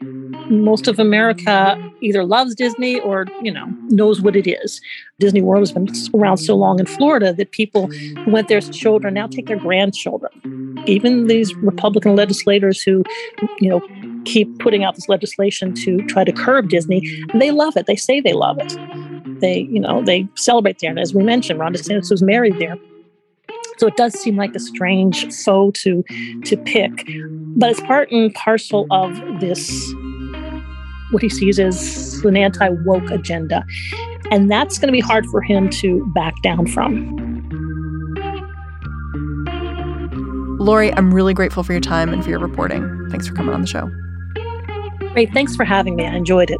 most 0.00 0.88
of 0.88 0.98
America 0.98 1.76
either 2.00 2.24
loves 2.24 2.54
Disney 2.54 3.00
or, 3.00 3.26
you 3.42 3.50
know, 3.50 3.66
knows 3.88 4.20
what 4.20 4.36
it 4.36 4.48
is. 4.48 4.80
Disney 5.18 5.40
World 5.40 5.62
has 5.62 5.72
been 5.72 5.88
around 6.14 6.38
so 6.38 6.54
long 6.54 6.78
in 6.78 6.86
Florida 6.86 7.32
that 7.32 7.50
people 7.52 7.86
who 7.88 8.30
went 8.30 8.48
there 8.48 8.58
as 8.58 8.68
children 8.70 9.14
now 9.14 9.26
take 9.26 9.46
their 9.46 9.58
grandchildren. 9.58 10.82
Even 10.86 11.26
these 11.26 11.54
Republican 11.56 12.14
legislators 12.14 12.82
who, 12.82 13.02
you 13.58 13.68
know, 13.68 13.80
keep 14.24 14.58
putting 14.58 14.84
out 14.84 14.94
this 14.94 15.08
legislation 15.08 15.74
to 15.74 16.02
try 16.06 16.24
to 16.24 16.32
curb 16.32 16.68
Disney, 16.68 17.00
they 17.34 17.50
love 17.50 17.76
it. 17.76 17.86
They 17.86 17.96
say 17.96 18.20
they 18.20 18.34
love 18.34 18.58
it. 18.60 18.76
They, 19.40 19.60
you 19.60 19.80
know, 19.80 20.02
they 20.02 20.28
celebrate 20.34 20.78
there. 20.80 20.90
And 20.90 20.98
as 20.98 21.14
we 21.14 21.22
mentioned, 21.22 21.58
Ron 21.58 21.74
DeSantis 21.74 22.10
was 22.10 22.22
married 22.22 22.58
there. 22.58 22.76
So 23.78 23.86
it 23.86 23.96
does 23.96 24.14
seem 24.14 24.36
like 24.36 24.54
a 24.54 24.60
strange 24.60 25.32
foe 25.44 25.70
to 25.72 26.02
to 26.44 26.56
pick, 26.56 26.92
but 27.56 27.70
it's 27.70 27.80
part 27.80 28.10
and 28.10 28.32
parcel 28.34 28.86
of 28.90 29.14
this 29.40 29.92
what 31.10 31.22
he 31.22 31.28
sees 31.28 31.58
as 31.58 32.22
an 32.24 32.36
anti 32.36 32.68
woke 32.68 33.10
agenda. 33.10 33.64
And 34.30 34.50
that's 34.50 34.78
going 34.78 34.88
to 34.88 34.92
be 34.92 35.00
hard 35.00 35.24
for 35.26 35.40
him 35.40 35.70
to 35.70 36.04
back 36.14 36.34
down 36.42 36.66
from. 36.66 37.14
Lori, 40.58 40.92
I'm 40.94 41.14
really 41.14 41.32
grateful 41.32 41.62
for 41.62 41.72
your 41.72 41.80
time 41.80 42.12
and 42.12 42.24
for 42.24 42.30
your 42.30 42.40
reporting. 42.40 43.08
Thanks 43.10 43.28
for 43.28 43.34
coming 43.34 43.54
on 43.54 43.60
the 43.60 43.68
show. 43.68 43.88
Great. 45.12 45.32
Thanks 45.32 45.54
for 45.54 45.64
having 45.64 45.94
me. 45.94 46.06
I 46.06 46.16
enjoyed 46.16 46.50
it. 46.50 46.58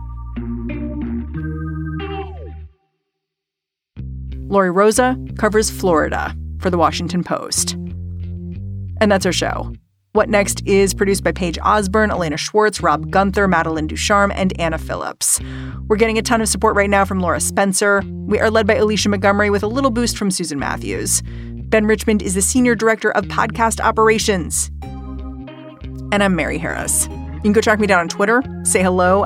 Lori 4.49 4.71
Rozsa 4.71 5.37
covers 5.37 5.71
Florida 5.71 6.37
for 6.67 6.71
the 6.71 6.79
Washington 6.79 7.23
Post. 7.23 7.75
And 9.01 9.13
that's 9.13 9.25
our 9.25 9.33
show. 9.33 9.73
What 10.15 10.29
Next 10.29 10.67
is 10.67 10.95
produced 10.95 11.23
by 11.23 11.31
Paige 11.31 11.61
Osborne, 11.63 12.11
Elena 12.11 12.37
Schwartz, 12.37 12.81
Rob 12.81 13.09
Gunther, 13.09 13.47
Madeline 13.47 13.87
Ducharme, 13.87 14.33
and 14.35 14.53
Anna 14.59 14.77
Phillips. 14.77 15.39
We're 15.87 15.95
getting 15.95 16.19
a 16.19 16.23
ton 16.23 16.41
of 16.41 16.49
support 16.49 16.75
right 16.75 16.91
now 16.91 17.05
from 17.05 17.21
Laura 17.21 17.39
Spencer. 17.39 18.03
We 18.27 18.41
are 18.41 18.51
led 18.51 18.67
by 18.67 18.75
Alicia 18.75 19.11
Montgomery 19.11 19.49
with 19.49 19.63
a 19.63 19.69
little 19.69 19.93
boost 19.93 20.19
from 20.19 20.33
Susan 20.33 20.59
Matthews. 20.59 21.23
Ben 21.69 21.87
Richmond 21.87 22.21
is 22.21 22.35
the 22.35 22.43
Senior 22.43 22.75
Director 22.75 23.13
of 23.13 23.27
Podcast 23.27 23.79
Operations. 23.79 24.69
And 26.11 26.21
I'm 26.21 26.35
Mary 26.35 26.59
Harris. 26.59 27.07
You 27.07 27.43
can 27.43 27.53
go 27.53 27.61
track 27.61 27.79
me 27.79 27.87
down 27.87 28.01
on 28.01 28.09
Twitter, 28.09 28.43
say 28.65 28.83
hello. 28.83 29.23